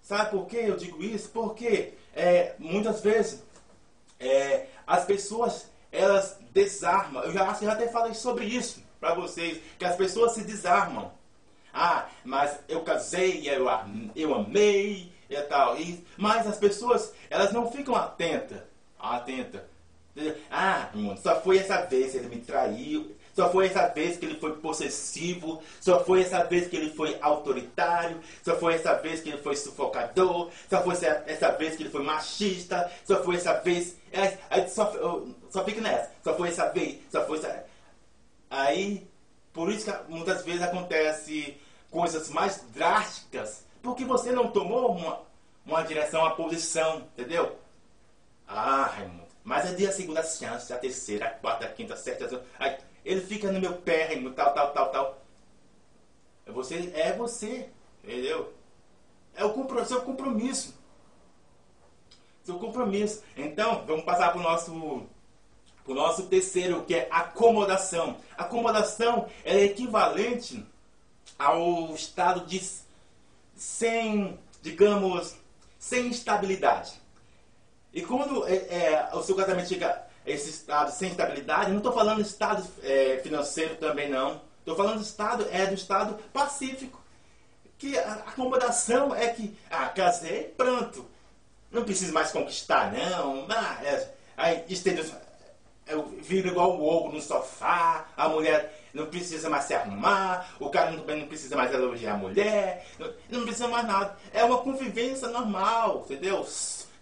Sabe 0.00 0.30
por 0.30 0.46
que 0.46 0.56
eu 0.56 0.76
digo 0.76 1.02
isso? 1.02 1.30
Porque 1.30 1.94
é, 2.14 2.54
muitas 2.58 3.00
vezes 3.00 3.42
é, 4.18 4.66
as 4.86 5.04
pessoas 5.04 5.70
elas 5.90 6.38
desarmam. 6.52 7.22
Eu 7.22 7.32
já 7.32 7.52
que 7.54 7.64
já 7.64 7.72
até 7.72 7.88
falei 7.88 8.14
sobre 8.14 8.44
isso 8.44 8.82
para 8.98 9.14
vocês, 9.14 9.60
que 9.78 9.84
as 9.84 9.96
pessoas 9.96 10.32
se 10.32 10.44
desarmam. 10.44 11.12
Ah, 11.72 12.06
mas 12.24 12.58
eu 12.68 12.82
casei, 12.82 13.48
eu, 13.48 13.66
eu 14.14 14.34
amei 14.34 15.12
e 15.28 15.42
tal. 15.42 15.78
E, 15.78 16.04
mas 16.16 16.46
as 16.46 16.58
pessoas, 16.58 17.12
elas 17.30 17.52
não 17.52 17.70
ficam 17.70 17.94
atentas. 17.94 18.60
Atenta. 19.02 19.66
Ah, 20.50 20.90
só 21.22 21.40
foi 21.40 21.58
essa 21.58 21.82
vez 21.82 22.12
que 22.12 22.18
ele 22.18 22.28
me 22.28 22.40
traiu. 22.40 23.14
Só 23.34 23.50
foi 23.50 23.66
essa 23.66 23.88
vez 23.88 24.18
que 24.18 24.26
ele 24.26 24.38
foi 24.38 24.56
possessivo. 24.56 25.62
Só 25.80 26.04
foi 26.04 26.20
essa 26.20 26.44
vez 26.44 26.68
que 26.68 26.76
ele 26.76 26.90
foi 26.90 27.16
autoritário. 27.20 28.20
Só 28.44 28.56
foi 28.56 28.74
essa 28.74 28.94
vez 28.94 29.20
que 29.20 29.30
ele 29.30 29.38
foi 29.38 29.56
sufocador. 29.56 30.50
Só 30.68 30.82
foi 30.82 30.94
essa, 31.26 31.50
vez 31.52 31.76
que 31.76 31.82
ele 31.82 31.90
foi 31.90 32.02
machista. 32.02 32.90
Só 33.04 33.22
foi 33.24 33.36
essa 33.36 33.54
vez. 33.60 33.96
É, 34.12 34.36
aí 34.50 34.68
só, 34.68 34.92
só 35.50 35.64
fica 35.64 35.80
nessa. 35.80 36.10
Só 36.22 36.34
foi 36.36 36.48
essa 36.48 36.68
vez. 36.68 36.98
Só 37.10 37.24
foi 37.26 37.38
essa. 37.38 37.64
Aí, 38.50 39.08
por 39.52 39.70
isso 39.70 39.90
que 39.90 40.12
muitas 40.12 40.44
vezes 40.44 40.60
acontece 40.60 41.56
coisas 41.90 42.28
mais 42.28 42.62
drásticas, 42.74 43.64
porque 43.82 44.04
você 44.04 44.30
não 44.30 44.48
tomou 44.48 44.92
uma, 44.92 45.20
uma 45.64 45.82
direção, 45.82 46.20
uma 46.20 46.34
posição, 46.34 47.02
entendeu? 47.16 47.61
Ah, 48.54 48.84
Raimundo, 48.84 49.26
mas 49.42 49.64
é 49.70 49.74
dia 49.74 49.90
segunda 49.90 50.22
chance, 50.22 50.72
a 50.72 50.78
terceira, 50.78 51.26
a 51.26 51.30
quarta, 51.30 51.64
a 51.64 51.68
quinta, 51.68 51.94
a 51.94 51.96
sexta, 51.96 52.44
aí, 52.58 52.76
ele 53.02 53.22
fica 53.22 53.50
no 53.50 53.58
meu 53.58 53.72
pé, 53.78 54.04
Raimundo, 54.08 54.34
tal, 54.34 54.52
tal, 54.52 54.72
tal, 54.72 54.90
tal. 54.90 55.22
É 56.44 56.52
você, 56.52 56.92
é 56.94 57.12
você, 57.14 57.70
entendeu? 58.04 58.52
É 59.34 59.44
o 59.44 59.84
seu 59.86 60.02
compromisso. 60.02 60.74
Seu 62.44 62.58
compromisso. 62.58 63.22
Então, 63.36 63.86
vamos 63.86 64.04
passar 64.04 64.30
para 64.32 64.40
o 64.40 64.42
nosso 64.42 65.06
o 65.84 65.94
nosso 65.94 66.24
terceiro, 66.24 66.84
que 66.84 66.94
é 66.94 67.08
acomodação. 67.10 68.18
Acomodação 68.36 69.28
é 69.44 69.64
equivalente 69.64 70.64
ao 71.38 71.92
estado 71.94 72.46
de 72.46 72.60
sem, 73.56 74.38
digamos, 74.60 75.36
sem 75.78 76.08
estabilidade. 76.08 77.01
E 77.92 78.02
quando 78.02 78.46
é, 78.46 78.54
é, 78.54 79.10
o 79.12 79.22
seu 79.22 79.36
casamento 79.36 79.68
chega 79.68 79.88
a 79.90 80.30
esse 80.30 80.50
estado 80.50 80.90
sem 80.90 81.10
estabilidade, 81.10 81.70
não 81.70 81.78
estou 81.78 81.92
falando 81.92 82.20
estado 82.20 82.66
é, 82.82 83.20
financeiro 83.22 83.76
também 83.76 84.08
não. 84.08 84.40
Estou 84.60 84.76
falando 84.76 84.96
do 84.96 85.02
estado, 85.02 85.46
é 85.50 85.66
do 85.66 85.74
estado 85.74 86.14
pacífico. 86.32 87.00
Que 87.76 87.98
a 87.98 88.12
acomodação 88.12 89.14
é 89.14 89.28
que, 89.28 89.56
ah, 89.68 89.88
casei, 89.88 90.44
pronto. 90.56 91.04
Não 91.70 91.84
preciso 91.84 92.12
mais 92.12 92.30
conquistar, 92.30 92.92
não. 92.92 93.46
Ah, 93.50 93.78
é, 93.84 94.14
aí 94.36 94.64
estendo, 94.68 95.04
eu 95.86 96.04
viro 96.22 96.48
igual 96.48 96.78
o 96.78 96.84
ovo 96.86 97.12
no 97.12 97.20
sofá, 97.20 98.06
a 98.16 98.28
mulher 98.28 98.80
não 98.94 99.06
precisa 99.06 99.50
mais 99.50 99.64
se 99.64 99.74
arrumar, 99.74 100.54
o 100.60 100.70
cara 100.70 100.96
também 100.96 101.20
não 101.20 101.26
precisa 101.26 101.56
mais 101.56 101.72
elogiar 101.72 102.14
a 102.14 102.18
mulher, 102.18 102.86
não, 102.98 103.12
não 103.30 103.42
precisa 103.42 103.68
mais 103.68 103.86
nada. 103.86 104.16
É 104.32 104.44
uma 104.44 104.58
convivência 104.58 105.28
normal, 105.28 106.04
entendeu? 106.04 106.46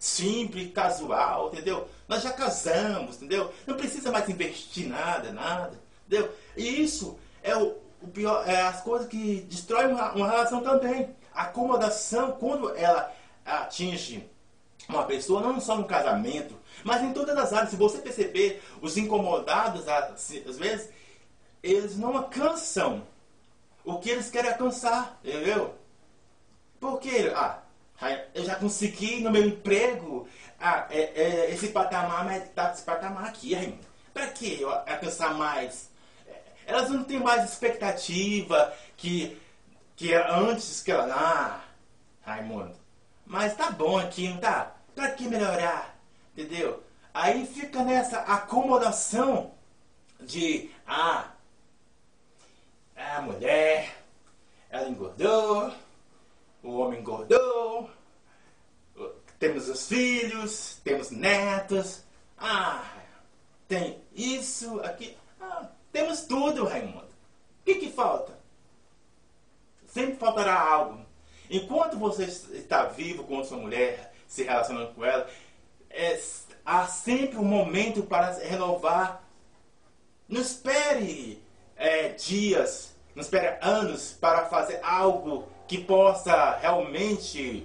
Simples, 0.00 0.72
casual, 0.72 1.52
entendeu? 1.52 1.86
Nós 2.08 2.22
já 2.22 2.32
casamos, 2.32 3.16
entendeu? 3.16 3.52
Não 3.66 3.76
precisa 3.76 4.10
mais 4.10 4.26
investir 4.30 4.88
nada, 4.88 5.30
nada, 5.30 5.78
entendeu? 6.06 6.34
E 6.56 6.82
isso 6.82 7.18
é 7.42 7.54
o, 7.54 7.76
o 8.00 8.08
pior, 8.08 8.48
é 8.48 8.62
as 8.62 8.80
coisas 8.80 9.06
que 9.06 9.42
destroem 9.42 9.88
uma, 9.88 10.10
uma 10.12 10.30
relação 10.30 10.62
também. 10.62 11.14
A 11.34 11.42
acomodação, 11.42 12.32
quando 12.32 12.74
ela 12.74 13.12
atinge 13.44 14.26
uma 14.88 15.04
pessoa, 15.04 15.42
não 15.42 15.60
só 15.60 15.76
no 15.76 15.84
casamento, 15.84 16.56
mas 16.82 17.02
em 17.02 17.12
todas 17.12 17.36
as 17.36 17.52
áreas. 17.52 17.68
Se 17.68 17.76
você 17.76 17.98
perceber, 17.98 18.62
os 18.80 18.96
incomodados, 18.96 19.86
às 19.86 20.58
vezes, 20.58 20.88
eles 21.62 21.98
não 21.98 22.16
alcançam 22.16 23.06
o 23.84 23.98
que 23.98 24.08
eles 24.08 24.30
querem 24.30 24.50
alcançar, 24.50 25.20
entendeu? 25.22 25.74
Porque, 26.80 27.30
ah, 27.36 27.58
eu 28.34 28.44
já 28.44 28.54
consegui 28.56 29.20
no 29.20 29.30
meu 29.30 29.46
emprego 29.46 30.28
ah, 30.58 30.86
é, 30.90 30.98
é, 30.98 31.50
esse 31.50 31.68
patamar, 31.68 32.24
mas 32.24 32.48
tá 32.50 32.72
esse 32.72 32.82
patamar 32.82 33.24
aqui, 33.24 33.54
aí. 33.54 33.78
Pra 34.12 34.26
que 34.28 34.60
eu 34.60 34.70
alcançar 34.70 35.34
mais? 35.34 35.90
Elas 36.66 36.88
não 36.90 37.04
têm 37.04 37.18
mais 37.18 37.50
expectativa 37.50 38.72
que, 38.96 39.40
que 39.96 40.14
antes 40.14 40.82
que 40.82 40.92
ela. 40.92 41.12
Ah, 41.12 41.60
Raimundo, 42.22 42.76
mas 43.26 43.56
tá 43.56 43.70
bom 43.70 43.98
aqui, 43.98 44.28
não 44.28 44.38
tá? 44.38 44.74
Pra 44.94 45.10
que 45.10 45.26
melhorar? 45.28 45.96
Entendeu? 46.36 46.82
Aí 47.12 47.46
fica 47.46 47.82
nessa 47.82 48.18
acomodação 48.20 49.52
de, 50.20 50.70
ah, 50.86 51.30
a 52.96 53.22
mulher, 53.22 53.96
ela 54.68 54.88
engordou, 54.88 55.72
o 56.62 56.78
homem 56.78 57.00
engordou, 57.00 57.90
temos 59.38 59.68
os 59.68 59.88
filhos, 59.88 60.80
temos 60.84 61.10
netos, 61.10 62.04
ah, 62.36 62.84
tem 63.66 64.02
isso, 64.14 64.80
aqui, 64.80 65.16
ah, 65.40 65.68
temos 65.92 66.22
tudo, 66.22 66.64
Raimundo. 66.64 67.08
O 67.60 67.64
que, 67.64 67.76
que 67.76 67.92
falta? 67.92 68.38
Sempre 69.86 70.16
faltará 70.16 70.60
algo. 70.60 71.04
Enquanto 71.48 71.98
você 71.98 72.24
está 72.24 72.84
vivo 72.84 73.24
com 73.24 73.42
sua 73.42 73.58
mulher, 73.58 74.12
se 74.26 74.44
relacionando 74.44 74.94
com 74.94 75.04
ela, 75.04 75.28
é, 75.90 76.20
há 76.64 76.86
sempre 76.86 77.38
um 77.38 77.44
momento 77.44 78.04
para 78.04 78.30
renovar 78.38 79.24
Não 80.28 80.40
espere 80.40 81.42
é, 81.76 82.10
dias, 82.10 82.94
não 83.16 83.22
espere 83.22 83.58
anos 83.60 84.12
para 84.12 84.46
fazer 84.46 84.78
algo 84.84 85.48
que 85.70 85.78
possa 85.78 86.58
realmente 86.60 87.64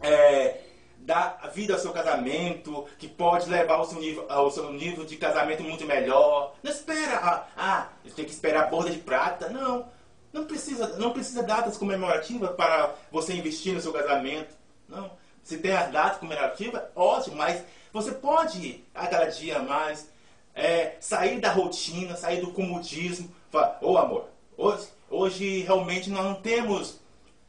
é, 0.00 0.60
dar 0.98 1.50
vida 1.52 1.74
ao 1.74 1.80
seu 1.80 1.92
casamento, 1.92 2.86
que 2.96 3.08
pode 3.08 3.50
levar 3.50 3.74
ao 3.74 3.84
seu 3.84 3.98
nível, 3.98 4.24
ao 4.28 4.48
seu 4.52 4.72
nível 4.72 5.04
de 5.04 5.16
casamento 5.16 5.64
muito 5.64 5.84
melhor. 5.84 6.54
Não 6.62 6.70
espera, 6.70 7.16
ah, 7.16 7.46
ah 7.56 7.88
tem 8.14 8.24
que 8.24 8.30
esperar 8.30 8.62
a 8.62 8.66
borda 8.68 8.90
de 8.90 8.98
prata. 8.98 9.48
Não. 9.48 9.88
Não 10.32 10.44
precisa, 10.44 10.96
não 10.96 11.10
precisa 11.10 11.42
datas 11.42 11.76
comemorativas 11.76 12.54
para 12.54 12.94
você 13.10 13.34
investir 13.34 13.74
no 13.74 13.80
seu 13.80 13.92
casamento. 13.92 14.54
Não. 14.88 15.10
Se 15.42 15.58
tem 15.58 15.72
as 15.72 15.90
datas 15.90 16.18
comemorativas, 16.18 16.82
ótimo, 16.94 17.34
mas 17.34 17.64
você 17.92 18.12
pode 18.12 18.84
a 18.94 19.08
cada 19.08 19.26
dia 19.26 19.58
mais 19.58 20.08
é, 20.54 20.94
sair 21.00 21.40
da 21.40 21.50
rotina, 21.50 22.14
sair 22.14 22.40
do 22.40 22.52
comodismo. 22.52 23.28
Ô 23.52 23.90
oh, 23.90 23.98
amor, 23.98 24.28
hoje, 24.56 24.86
hoje 25.10 25.60
realmente 25.60 26.10
nós 26.10 26.24
não 26.24 26.34
temos, 26.34 27.00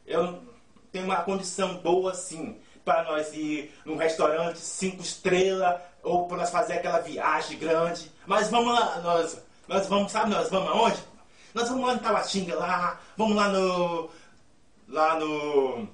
eu 0.05 0.41
tenho 0.91 1.05
uma 1.05 1.23
condição 1.23 1.77
boa 1.77 2.11
assim 2.11 2.57
para 2.83 3.03
nós 3.03 3.33
ir 3.33 3.73
num 3.85 3.97
restaurante 3.97 4.59
cinco 4.59 5.01
estrelas 5.01 5.81
ou 6.01 6.27
para 6.27 6.37
nós 6.37 6.49
fazer 6.49 6.73
aquela 6.73 6.99
viagem 6.99 7.57
grande. 7.57 8.11
Mas 8.25 8.49
vamos 8.49 8.73
lá, 8.73 9.01
nós, 9.01 9.43
nós 9.67 9.87
vamos, 9.87 10.11
sabe, 10.11 10.31
nós 10.31 10.49
vamos 10.49 10.69
aonde? 10.69 10.97
Nós 11.53 11.67
vamos 11.69 11.85
lá 11.85 11.93
no 11.95 11.99
Tabatinga 11.99 12.55
lá, 12.55 12.99
vamos 13.17 13.35
lá 13.35 13.49
no 13.49 14.09
lá 14.87 15.19
no 15.19 15.87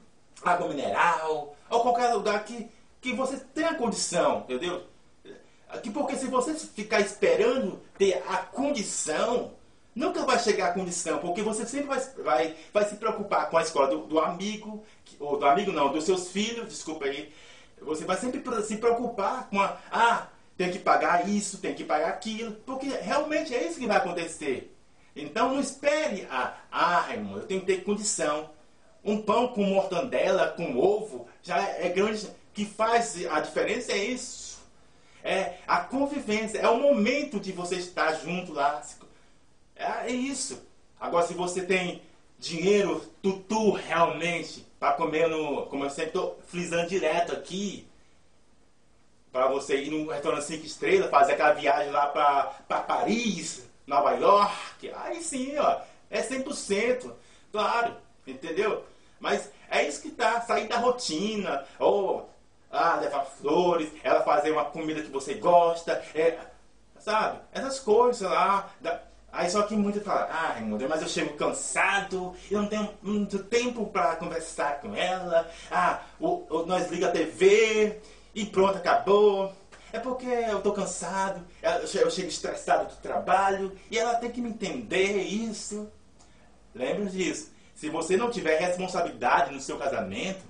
Água 0.43 0.67
Mineral 0.67 1.55
ou 1.69 1.79
qualquer 1.81 2.13
lugar 2.13 2.43
que 2.43 2.69
que 3.01 3.11
você 3.13 3.37
tenha 3.37 3.75
condição, 3.75 4.39
entendeu? 4.41 4.83
Que 5.81 5.89
porque 5.89 6.15
se 6.15 6.27
você 6.27 6.53
ficar 6.53 7.01
esperando 7.01 7.81
ter 7.97 8.23
a 8.27 8.37
condição, 8.37 9.51
nunca 9.95 10.23
vai 10.25 10.39
chegar 10.39 10.69
à 10.69 10.73
condição, 10.73 11.19
porque 11.19 11.41
você 11.41 11.65
sempre 11.65 11.87
vai, 11.87 11.99
vai, 12.23 12.55
vai 12.73 12.85
se 12.85 12.95
preocupar 12.95 13.49
com 13.49 13.57
a 13.57 13.61
escola 13.61 13.87
do, 13.87 14.05
do 14.05 14.19
amigo, 14.19 14.83
ou 15.19 15.37
do 15.37 15.45
amigo 15.45 15.71
não, 15.71 15.91
dos 15.91 16.05
seus 16.05 16.29
filhos, 16.29 16.67
desculpa 16.67 17.05
aí. 17.05 17.33
Você 17.81 18.05
vai 18.05 18.17
sempre 18.17 18.41
se 18.63 18.77
preocupar 18.77 19.49
com 19.49 19.59
a, 19.59 19.77
ah, 19.91 20.27
tem 20.57 20.71
que 20.71 20.79
pagar 20.79 21.27
isso, 21.27 21.57
tem 21.57 21.73
que 21.73 21.83
pagar 21.83 22.09
aquilo, 22.09 22.53
porque 22.65 22.87
realmente 22.87 23.53
é 23.53 23.67
isso 23.67 23.79
que 23.79 23.87
vai 23.87 23.97
acontecer. 23.97 24.73
Então 25.15 25.49
não 25.49 25.59
espere, 25.59 26.27
ah, 26.29 26.55
ah 26.71 26.99
Raimundo, 27.01 27.39
eu 27.39 27.47
tenho 27.47 27.59
que 27.61 27.67
ter 27.67 27.83
condição. 27.83 28.49
Um 29.03 29.21
pão 29.21 29.49
com 29.49 29.63
mortandela, 29.65 30.47
com 30.47 30.77
ovo, 30.77 31.27
já 31.41 31.61
é 31.61 31.89
grande, 31.89 32.29
que 32.53 32.65
faz 32.65 33.25
a 33.25 33.39
diferença 33.41 33.91
é 33.91 33.97
isso. 33.97 34.61
É 35.23 35.55
a 35.67 35.77
convivência, 35.79 36.59
é 36.59 36.67
o 36.67 36.79
momento 36.79 37.39
de 37.39 37.51
você 37.51 37.75
estar 37.75 38.13
junto 38.13 38.53
lá, 38.53 38.81
é, 39.75 40.07
é 40.07 40.11
isso. 40.11 40.61
Agora, 40.99 41.25
se 41.25 41.33
você 41.33 41.61
tem 41.63 42.01
dinheiro, 42.39 43.01
tutu 43.21 43.71
realmente, 43.71 44.65
para 44.79 44.93
comer 44.93 45.27
no. 45.27 45.65
Como 45.67 45.85
eu 45.85 45.89
sempre 45.89 46.09
estou 46.09 46.39
frisando 46.47 46.87
direto 46.87 47.33
aqui, 47.33 47.87
para 49.31 49.47
você 49.47 49.81
ir 49.81 49.89
num 49.89 50.07
restaurante 50.07 50.45
5 50.45 50.65
estrelas, 50.65 51.09
fazer 51.09 51.33
aquela 51.33 51.53
viagem 51.53 51.91
lá 51.91 52.07
para 52.07 52.81
Paris, 52.81 53.67
Nova 53.87 54.11
York, 54.11 54.91
aí 54.95 55.21
sim, 55.21 55.57
ó, 55.57 55.81
é 56.09 56.21
100%, 56.21 57.11
claro, 57.51 57.95
entendeu? 58.27 58.85
Mas 59.19 59.51
é 59.69 59.87
isso 59.87 60.01
que 60.01 60.11
tá, 60.11 60.41
sair 60.41 60.67
da 60.67 60.77
rotina, 60.77 61.65
ou 61.79 62.29
ah, 62.69 62.97
levar 62.97 63.25
flores, 63.25 63.89
ela 64.03 64.21
fazer 64.21 64.51
uma 64.51 64.65
comida 64.65 65.01
que 65.01 65.09
você 65.09 65.35
gosta, 65.35 65.93
é, 66.13 66.37
sabe? 66.99 67.39
Essas 67.51 67.79
coisas 67.79 68.29
lá. 68.29 68.69
Da, 68.81 69.01
Aí 69.33 69.49
só 69.49 69.63
que 69.63 69.75
muitos 69.75 70.03
falam, 70.03 70.27
ah, 70.29 70.53
Raimundo, 70.53 70.87
mas 70.87 71.01
eu 71.01 71.07
chego 71.07 71.33
cansado, 71.33 72.35
eu 72.51 72.61
não 72.61 72.69
tenho 72.69 72.87
muito 73.01 73.39
tempo 73.39 73.87
para 73.87 74.15
conversar 74.15 74.79
com 74.79 74.95
ela, 74.95 75.49
ah, 75.71 76.01
o, 76.19 76.45
nós 76.67 76.91
liga 76.91 77.07
a 77.07 77.11
TV 77.11 77.99
e 78.35 78.45
pronto, 78.45 78.77
acabou. 78.77 79.51
É 79.91 79.97
porque 79.97 80.27
eu 80.27 80.61
tô 80.61 80.71
cansado, 80.71 81.43
eu 81.63 82.11
chego 82.11 82.27
estressado 82.27 82.93
do 82.93 83.01
trabalho 83.01 83.75
e 83.89 83.97
ela 83.97 84.15
tem 84.15 84.29
que 84.29 84.39
me 84.39 84.49
entender 84.49 85.17
isso. 85.23 85.91
Lembre 86.73 87.05
disso. 87.07 87.51
Se 87.73 87.89
você 87.89 88.15
não 88.15 88.29
tiver 88.29 88.59
responsabilidade 88.59 89.51
no 89.51 89.59
seu 89.59 89.79
casamento, 89.79 90.43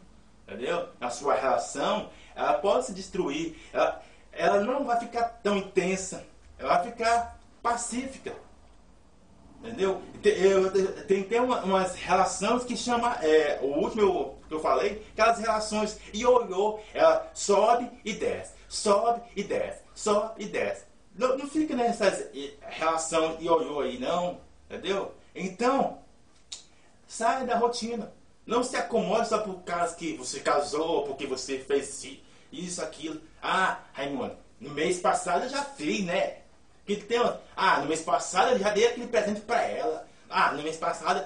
entendeu? 0.46 0.90
Na 1.00 1.10
sua 1.10 1.36
relação, 1.36 2.10
ela 2.36 2.54
pode 2.56 2.88
se 2.88 2.94
destruir. 2.94 3.56
Ela, 3.72 4.04
ela 4.34 4.60
não 4.62 4.84
vai 4.84 5.00
ficar 5.00 5.24
tão 5.42 5.58
intensa, 5.58 6.26
ela 6.60 6.76
vai 6.76 6.92
ficar 6.92 7.40
pacífica. 7.62 8.34
Entendeu? 9.64 10.02
Tem, 11.08 11.24
tem 11.24 11.40
uma, 11.40 11.64
umas 11.64 11.96
relações 11.96 12.66
que 12.66 12.76
chama, 12.76 13.18
é, 13.22 13.60
o 13.62 13.68
último 13.68 14.38
que 14.48 14.54
eu 14.54 14.60
falei, 14.60 15.02
aquelas 15.14 15.40
relações 15.40 15.98
ioiô, 16.14 16.80
ela 16.94 17.32
sobe 17.34 17.90
e 18.04 18.12
desce, 18.12 18.54
sobe 18.68 19.22
e 19.36 19.44
desce, 19.44 19.80
sobe 19.96 20.44
e 20.44 20.46
desce. 20.48 20.84
Não, 21.16 21.38
não 21.38 21.48
fica 21.48 21.76
nessas 21.76 22.30
relação 22.62 23.38
ioiô 23.40 23.80
aí 23.80 23.98
não, 23.98 24.42
entendeu? 24.70 25.14
Então, 25.34 26.00
sai 27.08 27.46
da 27.46 27.58
rotina. 27.58 28.12
Não 28.46 28.62
se 28.62 28.76
acomode 28.76 29.30
só 29.30 29.38
por 29.38 29.62
causa 29.62 29.96
que 29.96 30.18
você 30.18 30.42
casou, 30.42 31.04
porque 31.04 31.26
você 31.26 31.60
fez 31.60 32.06
isso, 32.52 32.82
aquilo. 32.82 33.22
Ah, 33.42 33.80
Raimundo, 33.94 34.36
no 34.60 34.72
mês 34.72 35.00
passado 35.00 35.46
eu 35.46 35.50
já 35.50 35.64
fiz, 35.64 36.04
né? 36.04 36.43
Que 36.86 36.98
tem, 36.98 37.20
ah, 37.56 37.80
no 37.80 37.88
mês 37.88 38.02
passado 38.02 38.52
eu 38.52 38.60
já 38.60 38.70
dei 38.72 38.88
aquele 38.88 39.08
presente 39.08 39.42
para 39.42 39.62
ela. 39.62 40.06
Ah, 40.30 40.52
no 40.52 40.64
mês 40.64 40.78
passado, 40.78 41.24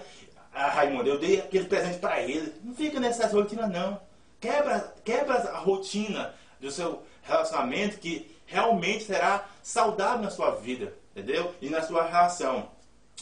ah, 0.54 0.70
Raimundo, 0.70 1.10
eu 1.10 1.20
dei 1.20 1.40
aquele 1.40 1.66
presente 1.66 2.00
para 2.00 2.22
ele. 2.22 2.54
Não 2.64 2.74
fica 2.74 3.00
nessas 3.00 3.32
rotinas, 3.32 3.70
não. 3.70 4.00
Quebra, 4.40 4.94
quebra 5.04 5.36
a 5.36 5.58
rotina 5.58 6.34
do 6.60 6.70
seu 6.70 7.04
relacionamento 7.24 7.98
que 7.98 8.36
realmente 8.46 9.06
será 9.06 9.46
saudável 9.62 10.22
na 10.22 10.30
sua 10.30 10.52
vida, 10.52 10.94
entendeu? 11.16 11.54
E 11.62 11.70
na 11.70 11.82
sua 11.82 12.06
relação. 12.06 12.70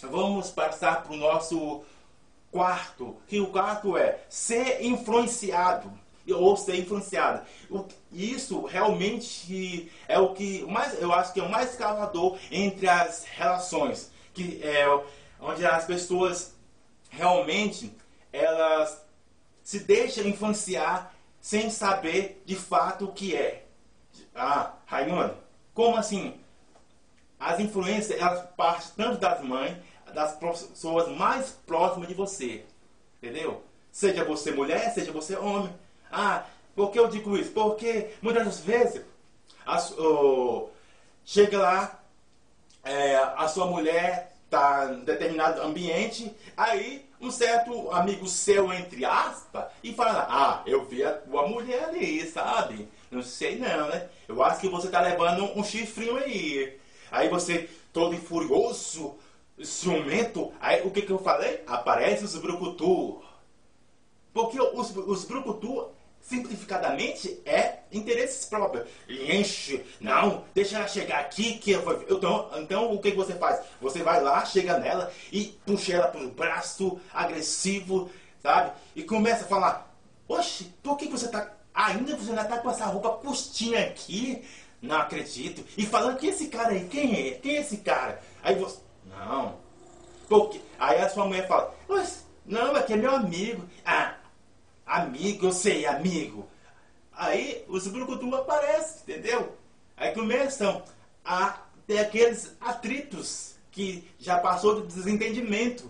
Vamos 0.01 0.51
passar 0.51 1.03
para 1.03 1.13
o 1.13 1.17
nosso 1.17 1.83
quarto, 2.51 3.17
que 3.27 3.39
o 3.39 3.47
quarto 3.47 3.97
é 3.97 4.19
ser 4.29 4.83
influenciado 4.85 5.91
ou 6.33 6.57
ser 6.57 6.77
influenciada. 6.77 7.45
Isso 8.11 8.65
realmente 8.65 9.91
é 10.07 10.17
o 10.19 10.33
que 10.33 10.63
mais 10.65 10.99
eu 11.01 11.13
acho 11.13 11.33
que 11.33 11.39
é 11.39 11.43
o 11.43 11.49
mais 11.49 11.71
escalador 11.71 12.37
entre 12.51 12.87
as 12.87 13.25
relações, 13.25 14.11
que 14.33 14.61
é 14.63 14.85
onde 15.39 15.65
as 15.65 15.85
pessoas 15.85 16.55
realmente 17.09 17.95
elas 18.31 19.03
se 19.63 19.79
deixam 19.79 20.25
influenciar 20.25 21.13
sem 21.39 21.69
saber 21.69 22.41
de 22.45 22.55
fato 22.55 23.05
o 23.05 23.11
que 23.13 23.35
é. 23.35 23.65
Ah, 24.33 24.73
Raimundo, 24.85 25.35
como 25.73 25.95
assim? 25.95 26.39
As 27.39 27.59
influências 27.59 28.19
elas 28.19 28.47
partem 28.57 28.89
tanto 28.95 29.19
das 29.19 29.41
mães, 29.41 29.77
das 30.13 30.35
pessoas 30.37 31.09
mais 31.09 31.51
próximas 31.65 32.07
de 32.07 32.13
você, 32.13 32.65
entendeu? 33.17 33.63
Seja 33.91 34.23
você 34.25 34.51
mulher, 34.51 34.93
seja 34.93 35.11
você 35.11 35.35
homem. 35.35 35.73
Ah, 36.17 36.45
por 36.73 36.91
que 36.91 36.99
eu 36.99 37.09
digo 37.09 37.37
isso? 37.37 37.51
Porque 37.51 38.11
muitas 38.21 38.61
vezes 38.61 39.01
a, 39.65 39.77
oh, 39.99 40.69
chega 41.25 41.59
lá, 41.59 41.99
é, 42.85 43.17
a 43.17 43.47
sua 43.49 43.65
mulher 43.65 44.33
está 44.45 44.93
em 44.93 45.03
determinado 45.03 45.61
ambiente, 45.61 46.33
aí 46.55 47.05
um 47.19 47.29
certo 47.29 47.91
amigo 47.91 48.27
seu, 48.27 48.71
entre 48.71 49.03
aspas, 49.03 49.65
e 49.83 49.93
fala, 49.93 50.25
ah, 50.29 50.63
eu 50.65 50.85
vi 50.85 51.03
a 51.03 51.11
tua 51.11 51.47
mulher 51.49 51.89
ali, 51.89 52.25
sabe? 52.25 52.87
Não 53.11 53.21
sei 53.21 53.57
não, 53.57 53.89
né? 53.89 54.07
Eu 54.25 54.41
acho 54.41 54.61
que 54.61 54.69
você 54.69 54.87
está 54.87 55.01
levando 55.01 55.43
um 55.57 55.63
chifrinho 55.65 56.15
aí. 56.15 56.79
Aí 57.11 57.27
você, 57.27 57.69
todo 57.91 58.15
furioso, 58.17 59.15
ciumento, 59.61 60.53
aí 60.61 60.81
o 60.85 60.91
que, 60.91 61.01
que 61.01 61.11
eu 61.11 61.19
falei? 61.19 61.61
Aparece 61.67 62.23
os 62.23 62.37
brucutu. 62.37 63.21
Porque 64.33 64.59
os, 64.59 64.95
os 64.95 65.25
brucutu 65.25 65.94
simplificadamente, 66.27 67.39
é 67.45 67.79
interesses 67.91 68.45
próprios. 68.45 68.87
Enche, 69.07 69.85
não, 70.01 70.43
deixa 70.53 70.77
ela 70.77 70.87
chegar 70.87 71.19
aqui 71.19 71.57
que 71.59 71.71
eu 71.71 71.81
vou. 71.83 72.03
Então, 72.09 72.49
então 72.55 72.93
o 72.93 72.99
que 72.99 73.11
você 73.11 73.33
faz? 73.35 73.61
Você 73.79 74.01
vai 74.01 74.21
lá, 74.21 74.43
chega 74.43 74.79
nela 74.79 75.11
e 75.31 75.57
puxa 75.65 75.93
ela 75.93 76.07
pelo 76.07 76.31
braço, 76.31 76.99
agressivo, 77.13 78.09
sabe? 78.41 78.71
E 78.95 79.03
começa 79.03 79.45
a 79.45 79.47
falar: 79.47 79.95
Oxe, 80.27 80.73
por 80.81 80.97
que 80.97 81.07
você 81.07 81.27
tá. 81.27 81.51
Ainda 81.73 82.15
você 82.15 82.29
ainda 82.29 82.45
tá 82.45 82.57
com 82.57 82.71
essa 82.71 82.85
roupa 82.85 83.09
postinha 83.11 83.81
aqui? 83.81 84.43
Não 84.81 84.97
acredito. 84.97 85.63
E 85.77 85.85
falando 85.85 86.17
que 86.17 86.27
esse 86.27 86.47
cara 86.47 86.69
aí, 86.69 86.87
quem 86.87 87.29
é? 87.29 87.31
Quem 87.33 87.57
é 87.57 87.61
esse 87.61 87.77
cara? 87.77 88.19
Aí 88.41 88.55
você. 88.55 88.79
Não. 89.05 89.57
Porque... 90.27 90.59
Aí 90.79 90.99
a 90.99 91.09
sua 91.09 91.25
mulher 91.25 91.47
fala: 91.47 91.75
Não, 92.45 92.75
aqui 92.75 92.93
é 92.93 92.97
meu 92.97 93.15
amigo. 93.15 93.63
Ah, 93.85 94.15
Amigo, 94.85 95.47
eu 95.47 95.51
sei, 95.51 95.85
amigo. 95.85 96.47
Aí 97.11 97.65
os 97.67 97.87
brucutu 97.87 98.33
aparecem, 98.35 99.01
entendeu? 99.01 99.55
Aí 99.97 100.13
começam 100.13 100.83
a 101.23 101.65
tem 101.87 101.99
aqueles 101.99 102.55
atritos 102.59 103.55
que 103.71 104.07
já 104.17 104.39
passou 104.39 104.75
do 104.75 104.87
desentendimento. 104.87 105.89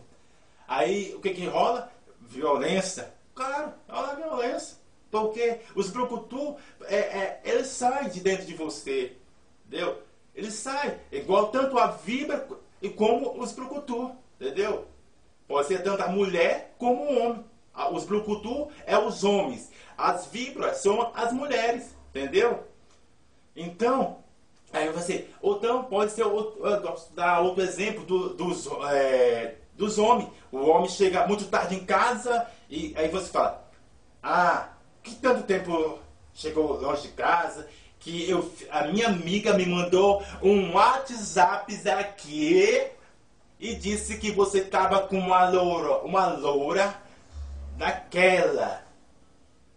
Aí 0.67 1.13
o 1.15 1.21
que 1.21 1.33
que 1.33 1.45
rola? 1.45 1.91
Violência. 2.21 3.13
Claro, 3.33 3.73
rola 3.87 4.15
violência. 4.15 4.77
Porque 5.09 5.61
os 5.75 5.89
brucutu, 5.89 6.57
é, 6.85 6.95
é, 6.95 7.41
eles 7.45 7.67
saem 7.67 8.09
de 8.09 8.19
dentro 8.19 8.45
de 8.45 8.53
você. 8.55 9.15
Entendeu? 9.67 10.01
Eles 10.33 10.55
saem. 10.55 10.97
Igual 11.11 11.49
tanto 11.49 11.77
a 11.77 11.87
vibra 11.87 12.47
e 12.81 12.89
como 12.89 13.39
os 13.41 13.51
brucutu. 13.51 14.13
Entendeu? 14.39 14.85
Pode 15.47 15.67
ser 15.67 15.83
tanto 15.83 16.03
a 16.03 16.07
mulher 16.07 16.75
como 16.77 17.03
o 17.03 17.19
homem. 17.19 17.45
Os 17.91 18.05
brucutu 18.05 18.69
é 18.85 18.97
os 18.97 19.23
homens. 19.23 19.71
As 19.97 20.27
vibras 20.27 20.77
são 20.77 21.11
as 21.13 21.33
mulheres. 21.33 21.95
Entendeu? 22.09 22.63
Então, 23.55 24.17
aí 24.71 24.89
você. 24.89 25.27
Ou 25.41 25.57
então 25.57 25.83
pode 25.83 26.11
ser 26.11 26.23
outro, 26.23 26.61
dar 27.13 27.41
outro 27.41 27.63
exemplo 27.63 28.05
do, 28.05 28.33
dos, 28.33 28.67
é, 28.89 29.55
dos 29.73 29.97
homens. 29.97 30.29
O 30.51 30.59
homem 30.65 30.89
chega 30.89 31.27
muito 31.27 31.45
tarde 31.45 31.75
em 31.75 31.85
casa 31.85 32.47
e 32.69 32.93
aí 32.97 33.09
você 33.09 33.29
fala, 33.29 33.69
ah, 34.23 34.69
que 35.03 35.15
tanto 35.15 35.43
tempo 35.43 35.99
chegou 36.33 36.79
longe 36.79 37.03
de 37.03 37.07
casa, 37.09 37.67
que 37.99 38.29
eu, 38.29 38.51
a 38.69 38.87
minha 38.87 39.07
amiga 39.07 39.53
me 39.53 39.65
mandou 39.65 40.23
um 40.41 40.73
WhatsApp 40.73 41.75
aqui 41.89 42.87
e 43.59 43.75
disse 43.75 44.17
que 44.17 44.31
você 44.31 44.59
estava 44.59 45.01
com 45.01 45.17
uma 45.17 45.49
loura, 45.49 45.99
uma 45.99 46.27
loura 46.27 46.95
daquela. 47.77 48.85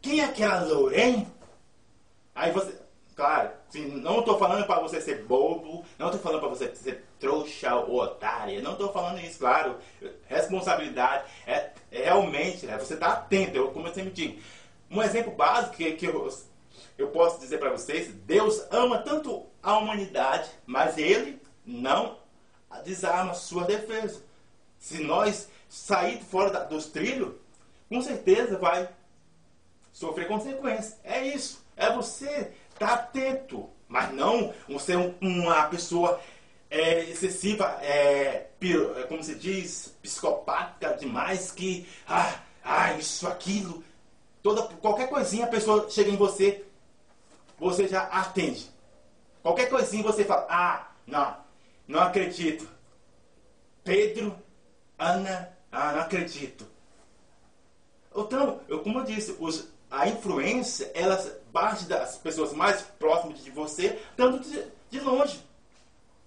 Quem 0.00 0.20
é 0.20 0.24
aquela 0.24 0.60
loura, 0.64 1.00
hein? 1.00 1.26
Aí 2.34 2.52
você, 2.52 2.78
claro, 3.16 3.50
não 3.74 4.20
estou 4.20 4.38
falando 4.38 4.66
para 4.66 4.80
você 4.80 5.00
ser 5.00 5.24
bobo, 5.24 5.84
não 5.98 6.06
estou 6.06 6.20
falando 6.20 6.40
para 6.40 6.48
você 6.48 6.74
ser 6.74 7.04
trouxa 7.18 7.74
ou 7.74 8.00
otária, 8.00 8.62
não 8.62 8.72
estou 8.72 8.92
falando 8.92 9.20
isso, 9.20 9.40
claro. 9.40 9.76
Responsabilidade 10.26 11.24
é, 11.46 11.72
é 11.90 12.04
realmente, 12.04 12.68
é, 12.68 12.78
você 12.78 12.94
está 12.94 13.08
atento, 13.08 13.56
eu, 13.56 13.72
como 13.72 13.88
eu 13.88 13.94
sempre 13.94 14.10
digo. 14.10 14.40
Um 14.90 15.02
exemplo 15.02 15.32
básico 15.32 15.76
que, 15.76 15.92
que 15.92 16.06
eu, 16.06 16.28
eu 16.96 17.08
posso 17.08 17.40
dizer 17.40 17.58
para 17.58 17.70
vocês: 17.70 18.12
Deus 18.24 18.64
ama 18.70 18.98
tanto 18.98 19.46
a 19.62 19.76
humanidade, 19.76 20.48
mas 20.64 20.96
Ele 20.96 21.40
não 21.66 22.18
desarma 22.84 23.34
sua 23.34 23.64
defesa. 23.64 24.22
Se 24.78 25.02
nós 25.02 25.48
sair 25.68 26.22
fora 26.22 26.50
da, 26.50 26.64
dos 26.64 26.86
trilhos, 26.86 27.34
com 27.88 28.00
certeza 28.02 28.58
vai 28.58 28.88
sofrer 29.92 30.28
consequências. 30.28 30.98
É 31.02 31.26
isso. 31.26 31.64
É 31.76 31.92
você 31.92 32.52
estar 32.72 32.86
tá 32.88 32.94
atento, 32.94 33.68
mas 33.88 34.12
não 34.12 34.52
ser 34.78 34.96
um, 34.96 35.14
uma 35.20 35.64
pessoa 35.68 36.20
é, 36.70 37.04
excessiva, 37.04 37.78
é, 37.82 38.48
é, 38.60 39.02
como 39.08 39.22
se 39.22 39.34
diz, 39.34 39.96
psicopática 40.02 40.94
demais, 40.94 41.50
que 41.50 41.88
ah, 42.06 42.40
ah, 42.62 42.92
isso, 42.94 43.26
aquilo. 43.26 43.82
Toda, 44.42 44.62
qualquer 44.76 45.08
coisinha 45.08 45.46
a 45.46 45.48
pessoa 45.48 45.88
chega 45.90 46.10
em 46.10 46.16
você, 46.16 46.64
você 47.58 47.88
já 47.88 48.02
atende. 48.02 48.70
Qualquer 49.42 49.68
coisinha 49.70 50.02
você 50.02 50.24
fala, 50.24 50.46
ah, 50.50 50.90
não, 51.06 51.36
não 51.86 52.00
acredito. 52.00 52.68
Pedro, 53.82 54.36
Ana, 54.98 55.56
ah, 55.72 55.92
não 55.92 56.00
acredito. 56.00 56.66
Então, 58.22 58.60
eu, 58.68 58.80
como 58.80 59.00
eu 59.00 59.04
disse, 59.04 59.36
os, 59.38 59.68
a 59.90 60.08
influência, 60.08 60.90
ela 60.94 61.16
parte 61.52 61.86
das 61.86 62.16
pessoas 62.18 62.52
mais 62.52 62.82
próximas 62.82 63.42
de 63.42 63.50
você, 63.50 63.98
tanto 64.16 64.40
de, 64.40 64.62
de 64.90 65.00
longe. 65.00 65.40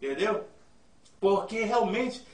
Entendeu? 0.02 0.46
Porque 1.20 1.64
realmente, 1.64 2.26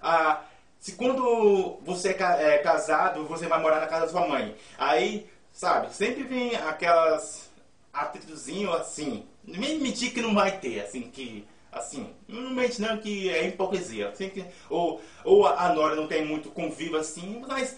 ah, 0.00 0.42
se 0.78 0.92
quando 0.92 1.78
você 1.82 2.10
é, 2.10 2.54
é 2.54 2.58
casado, 2.58 3.26
você 3.26 3.46
vai 3.46 3.60
morar 3.60 3.80
na 3.80 3.86
casa 3.86 4.06
da 4.06 4.12
sua 4.12 4.28
mãe, 4.28 4.56
aí, 4.78 5.28
sabe, 5.52 5.92
sempre 5.92 6.22
vem 6.22 6.54
aquelas 6.54 7.50
atritozinho 7.96 8.72
assim. 8.72 9.24
Nem 9.42 9.80
mentir 9.80 10.12
que 10.12 10.20
não 10.20 10.34
vai 10.34 10.58
ter, 10.58 10.80
assim, 10.80 11.02
que. 11.10 11.46
Assim, 11.72 12.10
não 12.26 12.52
mente 12.52 12.80
não 12.80 12.96
que 12.96 13.28
é 13.28 13.48
hipocrisia. 13.48 14.08
Assim, 14.08 14.30
que, 14.30 14.42
ou, 14.70 15.00
ou 15.24 15.46
a 15.46 15.68
Nora 15.74 15.94
não 15.94 16.06
tem 16.06 16.24
muito 16.24 16.50
convívio 16.50 16.96
assim, 16.96 17.44
mas, 17.46 17.76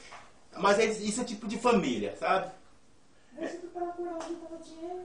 mas 0.61 0.79
é, 0.79 0.87
isso 0.87 1.21
é 1.21 1.25
tipo 1.25 1.47
de 1.47 1.59
família, 1.59 2.17
sabe? 2.17 2.51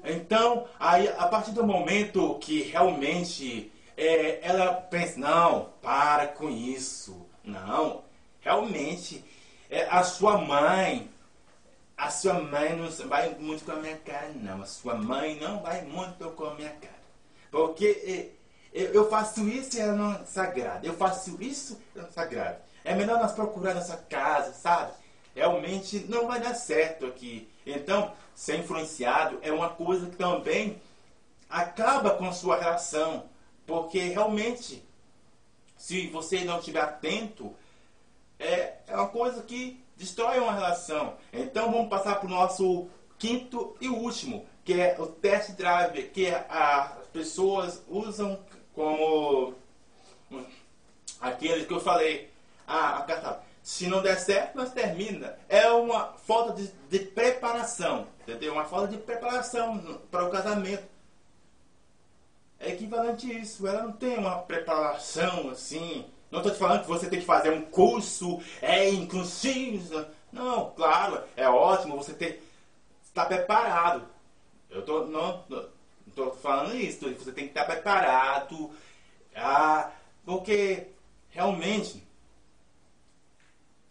Então, 0.04 0.68
aí, 0.80 1.08
a 1.18 1.28
partir 1.28 1.52
do 1.52 1.66
momento 1.66 2.38
que 2.40 2.64
realmente 2.64 3.72
é, 3.96 4.40
ela 4.42 4.74
pensa, 4.74 5.20
não, 5.20 5.70
para 5.82 6.28
com 6.28 6.50
isso. 6.50 7.26
Não, 7.44 8.04
realmente, 8.42 9.24
é, 9.70 9.84
a 9.90 10.04
sua 10.04 10.38
mãe, 10.38 11.10
a 11.98 12.10
sua 12.10 12.36
mãe 12.36 12.76
não 12.76 12.90
vai 13.08 13.36
muito 13.36 13.66
com 13.66 13.72
a 13.72 13.76
minha 13.76 13.98
cara, 13.98 14.32
não. 14.36 14.62
A 14.62 14.66
sua 14.66 14.96
mãe 14.96 15.40
não 15.40 15.62
vai 15.62 15.82
muito 15.84 16.30
com 16.32 16.46
a 16.46 16.54
minha 16.56 16.70
cara. 16.70 17.04
Porque 17.52 18.32
é, 18.74 18.82
eu 18.82 19.10
faço 19.10 19.48
isso 19.48 19.78
e 19.78 19.80
ela 19.80 19.94
não 19.94 20.14
é 20.14 20.26
sagrada. 20.26 20.86
Eu 20.86 20.94
faço 20.96 21.42
isso 21.42 21.80
e 21.96 22.00
ela 22.00 22.08
não 22.08 22.10
é 22.10 22.14
sagrada. 22.14 22.62
É 22.84 22.96
melhor 22.96 23.20
nós 23.20 23.32
procurar 23.32 23.74
nossa 23.74 23.98
casa, 23.98 24.54
sabe? 24.54 24.92
Realmente 25.36 26.06
não 26.10 26.28
vai 26.28 26.40
dar 26.40 26.54
certo 26.54 27.06
aqui. 27.06 27.48
Então, 27.66 28.14
ser 28.36 28.60
influenciado 28.60 29.40
é 29.42 29.52
uma 29.52 29.70
coisa 29.70 30.10
que 30.10 30.16
também 30.16 30.82
acaba 31.50 32.12
com 32.12 32.28
a 32.28 32.32
sua 32.32 32.58
relação. 32.58 33.26
Porque 33.66 34.00
realmente, 34.00 34.84
se 35.78 36.08
você 36.08 36.44
não 36.44 36.60
estiver 36.60 36.82
atento, 36.82 37.54
é, 38.40 38.76
é 38.88 38.96
uma 38.96 39.08
coisa 39.08 39.42
que 39.42 39.82
destrói 39.96 40.40
uma 40.40 40.54
relação. 40.54 41.16
Então 41.32 41.72
vamos 41.72 41.90
passar 41.90 42.16
para 42.16 42.28
o 42.28 42.30
nosso 42.30 42.88
quinto 43.18 43.76
e 43.80 43.88
último, 43.88 44.46
que 44.66 44.74
é 44.74 44.96
o 45.00 45.08
test 45.08 45.52
drive, 45.52 46.10
que 46.10 46.28
as 46.28 47.08
pessoas 47.14 47.82
usam 47.88 48.40
como 48.74 49.56
aquele 51.22 51.66
que 51.66 51.74
eu 51.74 51.80
falei. 51.80 52.30
Ah, 52.68 52.98
a 52.98 53.02
carta. 53.04 53.53
Se 53.64 53.88
não 53.88 54.02
der 54.02 54.20
certo, 54.20 54.58
nós 54.58 54.74
termina. 54.74 55.38
É 55.48 55.72
uma 55.72 56.14
falta 56.28 56.52
de, 56.54 56.68
de 56.90 57.00
preparação, 57.00 58.08
entendeu? 58.22 58.52
Uma 58.52 58.66
falta 58.66 58.90
de 58.90 58.98
preparação 58.98 60.02
para 60.12 60.26
o 60.26 60.30
casamento 60.30 60.84
é 62.60 62.72
equivalente 62.72 63.32
a 63.32 63.36
isso. 63.36 63.66
Ela 63.66 63.84
não 63.84 63.94
tem 63.94 64.18
uma 64.18 64.40
preparação 64.40 65.50
assim. 65.50 66.06
Não 66.30 66.40
estou 66.40 66.52
te 66.52 66.60
falando 66.60 66.82
que 66.82 66.88
você 66.88 67.10
tem 67.10 67.20
que 67.20 67.26
fazer 67.26 67.52
um 67.52 67.62
curso 67.62 68.42
é 68.62 68.90
inclusive. 68.90 70.08
Não, 70.32 70.72
claro, 70.72 71.24
é 71.38 71.48
ótimo 71.48 71.96
você 71.96 72.14
ter 72.14 72.44
estar 73.04 73.26
preparado. 73.26 74.08
Eu 74.70 74.82
tô, 74.82 75.06
não 75.06 75.44
estou 76.08 76.34
falando 76.36 76.76
isso. 76.76 77.10
Você 77.14 77.32
tem 77.32 77.46
que 77.46 77.52
estar 77.52 77.66
preparado. 77.66 78.72
Ah, 79.36 79.92
porque 80.26 80.88
realmente, 81.30 82.06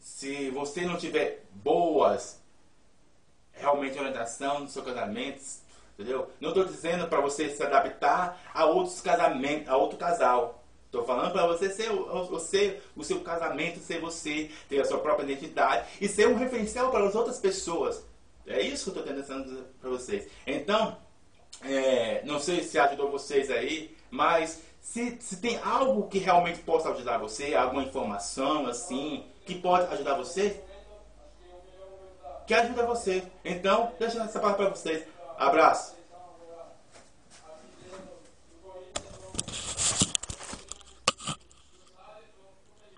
se 0.03 0.51
você 0.51 0.83
não 0.83 0.99
tiver 0.99 1.45
boas 1.55 2.43
realmente 3.53 3.99
orientação 3.99 4.61
no 4.61 4.69
seu 4.69 4.83
casamento, 4.83 5.41
Entendeu? 5.95 6.29
Não 6.41 6.49
estou 6.49 6.65
dizendo 6.65 7.07
para 7.07 7.21
você 7.21 7.51
se 7.51 7.63
adaptar 7.63 8.41
a 8.53 8.65
outros 8.65 9.01
casamentos, 9.01 9.69
a 9.69 9.77
outro 9.77 9.99
casal. 9.99 10.65
Estou 10.87 11.05
falando 11.05 11.33
para 11.33 11.47
você 11.47 11.71
ser 11.71 11.91
você, 11.91 12.81
o 12.97 13.05
seu 13.05 13.21
casamento, 13.21 13.79
ser 13.79 14.01
você, 14.01 14.51
ter 14.69 14.81
a 14.81 14.85
sua 14.85 14.99
própria 14.99 15.25
identidade 15.25 15.87
e 16.01 16.09
ser 16.09 16.29
um 16.29 16.35
referencial 16.35 16.91
para 16.91 17.07
as 17.07 17.15
outras 17.15 17.39
pessoas. 17.39 18.05
É 18.47 18.61
isso 18.61 18.91
que 18.91 18.99
eu 18.99 19.03
estou 19.03 19.17
tentando 19.17 19.45
dizer 19.45 19.65
para 19.81 19.91
vocês. 19.91 20.29
Então, 20.47 20.97
é, 21.63 22.23
não 22.25 22.41
sei 22.41 22.63
se 22.63 22.79
ajudou 22.79 23.11
vocês 23.11 23.51
aí, 23.51 23.97
mas 24.11 24.63
se, 24.81 25.17
se 25.21 25.37
tem 25.41 25.59
algo 25.63 26.09
que 26.09 26.19
realmente 26.19 26.61
possa 26.61 26.91
ajudar 26.91 27.19
você, 27.19 27.55
alguma 27.55 27.85
informação 27.85 28.67
assim, 28.67 29.25
que 29.45 29.55
pode 29.57 29.93
ajudar 29.93 30.15
você, 30.17 30.63
que 32.47 32.55
ajuda 32.55 32.87
você. 32.87 33.23
Então, 33.45 33.93
deixa 33.99 34.23
essa 34.23 34.39
palavra 34.39 34.67
para 34.67 34.75
vocês. 34.75 35.07
Abraço. 35.39 36.02